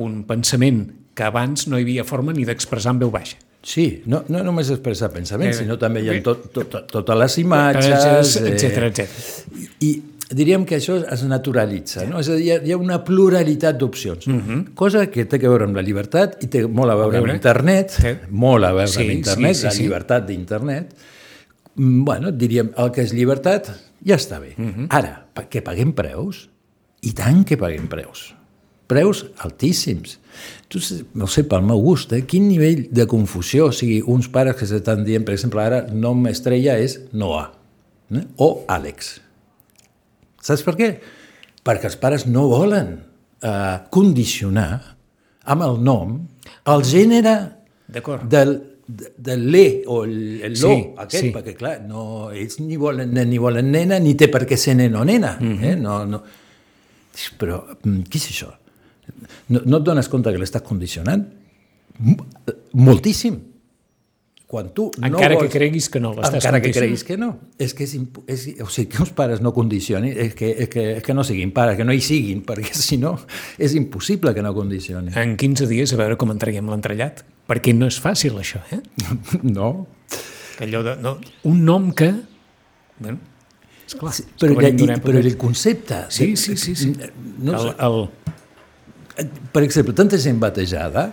un 0.00 0.22
pensament 0.28 0.86
que 1.12 1.26
abans 1.26 1.66
no 1.68 1.76
hi 1.76 1.84
havia 1.84 2.04
forma 2.08 2.32
ni 2.32 2.46
d'expressar 2.48 2.94
en 2.94 3.02
veu 3.02 3.10
baixa. 3.12 3.36
Sí, 3.62 4.02
no, 4.10 4.24
no 4.28 4.42
només 4.42 4.70
expressar 4.74 5.12
pensament, 5.12 5.50
Eh, 5.52 5.54
sinó 5.54 5.76
també 5.78 6.00
hi 6.02 6.08
ha 6.10 6.22
tot, 6.22 6.48
tot, 6.52 6.72
totes 6.90 7.16
les 7.18 7.36
imatges... 7.38 8.36
eh, 8.40 8.48
etcètera, 8.56 8.88
etcètera. 8.88 9.68
I 9.86 9.90
diríem 10.32 10.64
que 10.66 10.78
això 10.80 10.96
es 11.12 11.22
naturalitza, 11.28 12.04
no? 12.08 12.18
És 12.18 12.28
a 12.32 12.34
dir, 12.34 12.46
hi 12.46 12.50
ha, 12.50 12.56
hi 12.64 12.72
ha 12.72 12.76
una 12.80 12.98
pluralitat 13.04 13.78
d'opcions, 13.78 14.26
cosa 14.74 15.04
que 15.12 15.26
té 15.30 15.38
que 15.38 15.46
veure 15.48 15.64
amb 15.68 15.76
la 15.78 15.82
llibertat 15.86 16.42
i 16.42 16.48
té 16.50 16.64
molt 16.66 16.90
a 16.90 16.96
veure, 16.96 17.18
Mhm. 17.18 17.20
veure. 17.20 17.30
amb 17.30 17.38
internet, 17.38 17.90
Sí. 17.90 18.14
molt 18.30 18.64
a 18.64 18.72
veure 18.72 18.88
Sí, 18.88 19.00
amb 19.02 19.10
internet, 19.12 19.54
sí, 19.54 19.60
sí, 19.60 19.66
la 19.66 19.70
sí. 19.72 19.82
llibertat 19.82 20.26
d'internet. 20.26 20.94
Mm, 21.76 22.04
Bueno, 22.04 22.32
diríem, 22.32 22.72
el 22.76 22.90
que 22.90 23.02
és 23.02 23.12
llibertat 23.14 23.68
ja 24.04 24.16
està 24.16 24.40
bé. 24.40 24.54
Mhm. 24.56 24.86
Ara, 24.90 25.26
pa- 25.32 25.48
que 25.48 25.62
paguem 25.62 25.92
preus? 25.92 26.48
I 27.02 27.12
tant 27.12 27.44
que 27.46 27.56
paguem 27.56 27.86
preus. 27.88 28.34
Preus 28.88 29.26
altíssims. 29.38 30.18
Tu, 30.72 30.80
no 31.18 31.28
sé, 31.30 31.44
pel 31.48 31.64
meu 31.66 31.80
gust, 31.84 32.12
eh? 32.16 32.22
quin 32.28 32.46
nivell 32.48 32.86
de 32.94 33.06
confusió, 33.10 33.68
o 33.68 33.76
sigui, 33.76 34.00
uns 34.08 34.30
pares 34.32 34.56
que 34.58 34.68
s'estan 34.68 35.04
dient, 35.04 35.26
per 35.26 35.36
exemple, 35.36 35.62
ara, 35.62 35.82
nom 35.92 36.26
estrella 36.30 36.78
és 36.80 36.98
Noah 37.12 37.50
eh? 38.16 38.24
o 38.40 38.50
Àlex. 38.72 39.14
Saps 40.42 40.64
per 40.66 40.76
què? 40.78 40.90
Perquè 41.62 41.90
els 41.90 41.98
pares 42.00 42.26
no 42.26 42.48
volen 42.50 42.96
eh, 42.98 43.78
condicionar 43.94 44.70
amb 45.52 45.66
el 45.66 45.80
nom 45.82 46.20
el 46.70 46.84
gènere 46.86 47.34
del, 47.88 48.54
de, 48.86 49.12
del 49.18 49.44
l'e 49.50 49.66
o 49.86 50.02
el, 50.06 50.16
el 50.48 50.56
lo, 50.56 50.70
Sí, 50.72 50.78
aquest, 51.04 51.24
sí. 51.26 51.32
perquè 51.34 51.54
clar, 51.58 51.76
no, 51.86 52.30
ells 52.34 52.58
ni 52.62 52.78
volen 52.80 53.12
nen 53.14 53.30
ni 53.30 53.40
volen 53.42 53.70
nena, 53.74 53.98
ni 54.02 54.14
té 54.18 54.30
per 54.32 54.44
què 54.48 54.58
ser 54.58 54.76
nen 54.78 54.96
o 54.98 55.04
nena. 55.06 55.36
Mhm. 55.40 55.64
eh? 55.64 55.76
no, 55.78 56.02
no. 56.08 56.22
Però 57.38 57.60
mm, 57.82 58.06
què 58.08 58.18
és 58.20 58.30
això? 58.32 58.50
No, 59.48 59.60
no 59.64 59.78
et 59.78 59.86
dones 59.86 60.08
compte 60.12 60.32
que 60.32 60.40
l'estàs 60.40 60.64
condicionant? 60.66 61.24
M- 62.00 62.16
Moltíssim. 62.74 63.40
Quan 64.52 64.66
tu 64.76 64.90
Encara 65.00 65.32
no 65.32 65.38
que 65.40 65.46
vols... 65.46 65.52
creguis 65.54 65.86
que 65.88 66.00
no 66.02 66.10
l'estàs 66.12 66.34
Encara 66.42 66.58
que 66.60 66.72
creguis 66.76 67.04
que 67.08 67.16
no. 67.16 67.30
És 67.56 67.72
que 67.72 67.86
és, 67.86 67.94
és, 68.28 68.42
o 68.60 68.66
sigui, 68.68 68.90
que 68.92 68.98
els 69.00 69.12
pares 69.16 69.40
no 69.40 69.54
condicionin, 69.56 70.12
és 70.12 70.34
que, 70.36 70.50
és 70.66 70.68
que, 70.68 70.84
és 70.98 71.02
que 71.06 71.14
no 71.16 71.24
siguin 71.24 71.54
pares, 71.56 71.78
que 71.78 71.86
no 71.88 71.94
hi 71.96 72.02
siguin, 72.04 72.42
perquè 72.48 72.74
si 72.76 72.98
no 73.00 73.14
és 73.56 73.72
impossible 73.78 74.34
que 74.36 74.44
no 74.44 74.52
condicionin. 74.52 75.14
En 75.16 75.38
15 75.40 75.68
dies 75.72 75.94
a 75.96 76.00
veure 76.02 76.18
com 76.20 76.34
en 76.34 76.40
traiem 76.42 76.68
l'entrellat, 76.68 77.24
perquè 77.48 77.72
no 77.76 77.88
és 77.88 77.96
fàcil 78.04 78.36
això, 78.42 78.60
eh? 78.76 78.82
No. 79.56 79.86
Que 80.58 80.66
allò 80.68 80.82
de, 80.84 80.98
no, 81.00 81.16
un 81.48 81.64
nom 81.64 81.88
que... 81.96 82.12
Bueno, 83.00 83.18
esclar, 83.88 84.12
Sí, 84.12 84.26
però, 84.38 84.58
que 84.60 84.74
d'una 84.76 84.98
però 85.00 85.16
el 85.24 85.32
concepte... 85.40 86.04
Sí, 86.12 86.34
sí, 86.36 86.58
sí. 86.60 86.76
sí. 86.76 86.92
No, 87.40 87.56
el, 87.56 87.72
el, 87.88 87.96
per 89.52 89.62
exemple, 89.66 89.92
tanta 89.94 90.18
gent 90.18 90.40
batejada 90.40 91.10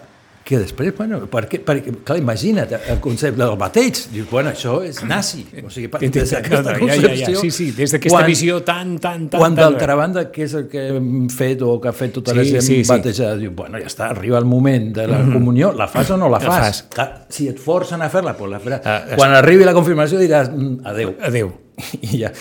que 0.50 0.58
després, 0.58 0.96
bueno, 0.98 1.20
perquè, 1.30 1.60
perquè 1.62 1.92
clar, 2.02 2.16
imagina't 2.18 2.72
el 2.90 2.98
concepte 3.04 3.38
del 3.38 3.52
bateig, 3.60 4.00
dius, 4.10 4.26
bueno, 4.32 4.50
això 4.50 4.80
és 4.82 4.98
nazi. 5.06 5.44
O 5.62 5.70
sigui, 5.70 5.92
per, 5.94 6.00
des 6.02 6.32
d'aquesta 6.32 6.74
ja, 6.74 6.80
ja, 6.80 6.96
ja, 6.96 7.02
concepció, 7.04 7.42
sí, 7.44 7.52
sí, 7.54 7.68
des 7.78 7.92
d'aquesta 7.94 8.24
visió 8.26 8.56
tan, 8.66 8.96
tan, 9.04 9.28
tan... 9.30 9.38
Quan 9.44 9.54
d'altra 9.60 9.94
banda, 10.00 10.24
què 10.34 10.48
és 10.48 10.56
el 10.58 10.66
que 10.72 10.88
hem 10.96 11.28
fet 11.30 11.62
o 11.62 11.76
que 11.84 11.92
ha 11.92 11.94
fet 11.94 12.16
tota 12.18 12.34
la 12.34 12.48
Sí, 12.48 12.56
gent 12.56 12.66
sí, 12.66 12.80
sí. 12.82 12.90
batejada? 12.90 13.36
Diu, 13.38 13.52
bueno, 13.54 13.78
ja 13.84 13.92
està, 13.92 14.08
arriba 14.16 14.40
el 14.42 14.48
moment 14.50 14.90
de 14.96 15.06
la 15.12 15.20
comunió, 15.28 15.70
la 15.78 15.86
fas 15.92 16.10
o 16.16 16.18
no 16.18 16.32
la 16.34 16.40
La 16.40 16.48
fas? 16.48 16.64
fas. 16.66 16.82
Clar, 16.96 17.08
si 17.30 17.46
et 17.52 17.60
forcen 17.62 18.02
a 18.02 18.10
fer-la, 18.10 18.34
doncs 18.40 18.56
la 18.56 18.64
faràs. 18.64 18.82
Ah, 18.90 19.20
Quan 19.20 19.36
arribi 19.38 19.68
la 19.70 19.76
confirmació 19.78 20.18
diràs, 20.18 20.50
mm, 20.50 20.80
adeu. 20.96 21.14
Adéu. 21.30 21.54
I 22.10 22.24
ja. 22.24 22.34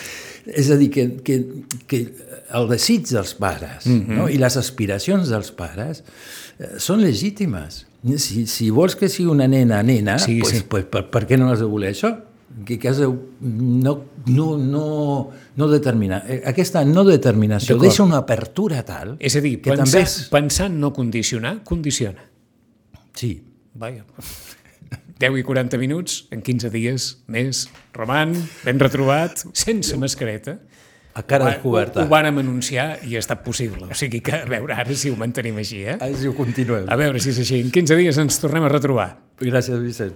És 0.48 0.70
a 0.72 0.76
dir, 0.80 0.88
que, 0.90 1.04
que, 1.24 1.34
que 1.86 1.98
el 2.56 2.68
desig 2.70 3.04
dels 3.10 3.34
pares 3.36 3.84
Mhm. 3.86 4.16
no? 4.16 4.28
i 4.32 4.38
les 4.40 4.56
aspiracions 4.56 5.28
dels 5.28 5.50
pares 5.52 6.02
eh, 6.58 6.74
són 6.80 7.02
legítimes. 7.04 7.84
Si, 8.16 8.46
si 8.46 8.70
vols 8.70 8.94
que 8.96 9.08
sigui 9.10 9.28
una 9.28 9.48
nena, 9.50 9.82
nena, 9.82 10.18
Sí, 10.22 10.38
pues, 10.40 10.56
sí. 10.58 10.64
Pues, 10.68 10.84
per, 10.86 11.08
per 11.10 11.26
què 11.28 11.36
no 11.36 11.50
has 11.52 11.58
de 11.60 11.66
voler 11.68 11.90
això? 11.92 12.14
Que, 12.64 12.78
que 12.78 12.88
has 12.88 12.96
de 12.98 13.06
no, 13.06 13.92
no, 14.26 14.46
no, 14.56 15.30
no 15.56 15.68
determinar. 15.68 16.22
Eh, 16.26 16.40
Aquesta 16.46 16.84
no 16.84 17.04
determinació 17.04 17.76
deixa 17.78 18.02
una 18.02 18.16
apertura 18.24 18.80
tal 18.86 19.16
És 19.20 19.36
a 19.36 19.40
dir, 19.44 19.60
que 19.60 19.70
pensar, 19.74 19.84
també 19.84 20.02
és... 20.08 20.16
pensar 20.32 20.66
en 20.70 20.80
no 20.80 20.92
condicionar, 20.92 21.58
condiciona. 21.64 22.24
Sí, 23.14 23.42
Vaja. 23.78 24.04
10 25.18 25.38
i 25.40 25.42
40 25.44 25.78
minuts, 25.82 26.24
en 26.30 26.42
15 26.46 26.70
dies 26.70 27.08
més. 27.26 27.64
Roman, 27.96 28.34
ben 28.64 28.78
retrobat, 28.78 29.44
sense 29.52 29.96
mascareta. 29.98 30.58
a 31.18 31.22
cara 31.26 31.44
Ho, 31.44 31.48
descoberta. 31.50 32.04
ho 32.04 32.06
vàrem 32.06 32.36
anunciar 32.38 33.00
i 33.02 33.16
ha 33.16 33.18
estat 33.18 33.40
possible. 33.42 33.88
O 33.90 33.94
sigui 33.98 34.20
que, 34.22 34.36
a 34.38 34.44
veure, 34.46 34.74
ara 34.78 34.94
si 34.94 35.10
ho 35.10 35.16
mantenim 35.18 35.56
així, 35.58 35.80
eh? 35.82 35.96
Així 36.00 36.28
ho 36.30 36.34
continuem. 36.36 36.84
A 36.86 36.94
veure 37.00 37.18
si 37.18 37.32
és 37.32 37.40
així. 37.42 37.58
En 37.64 37.72
15 37.74 37.96
dies 37.98 38.20
ens 38.22 38.38
tornem 38.38 38.62
a 38.62 38.70
retrobar. 38.70 39.08
Gràcies, 39.40 39.80
Vicent. 39.82 40.14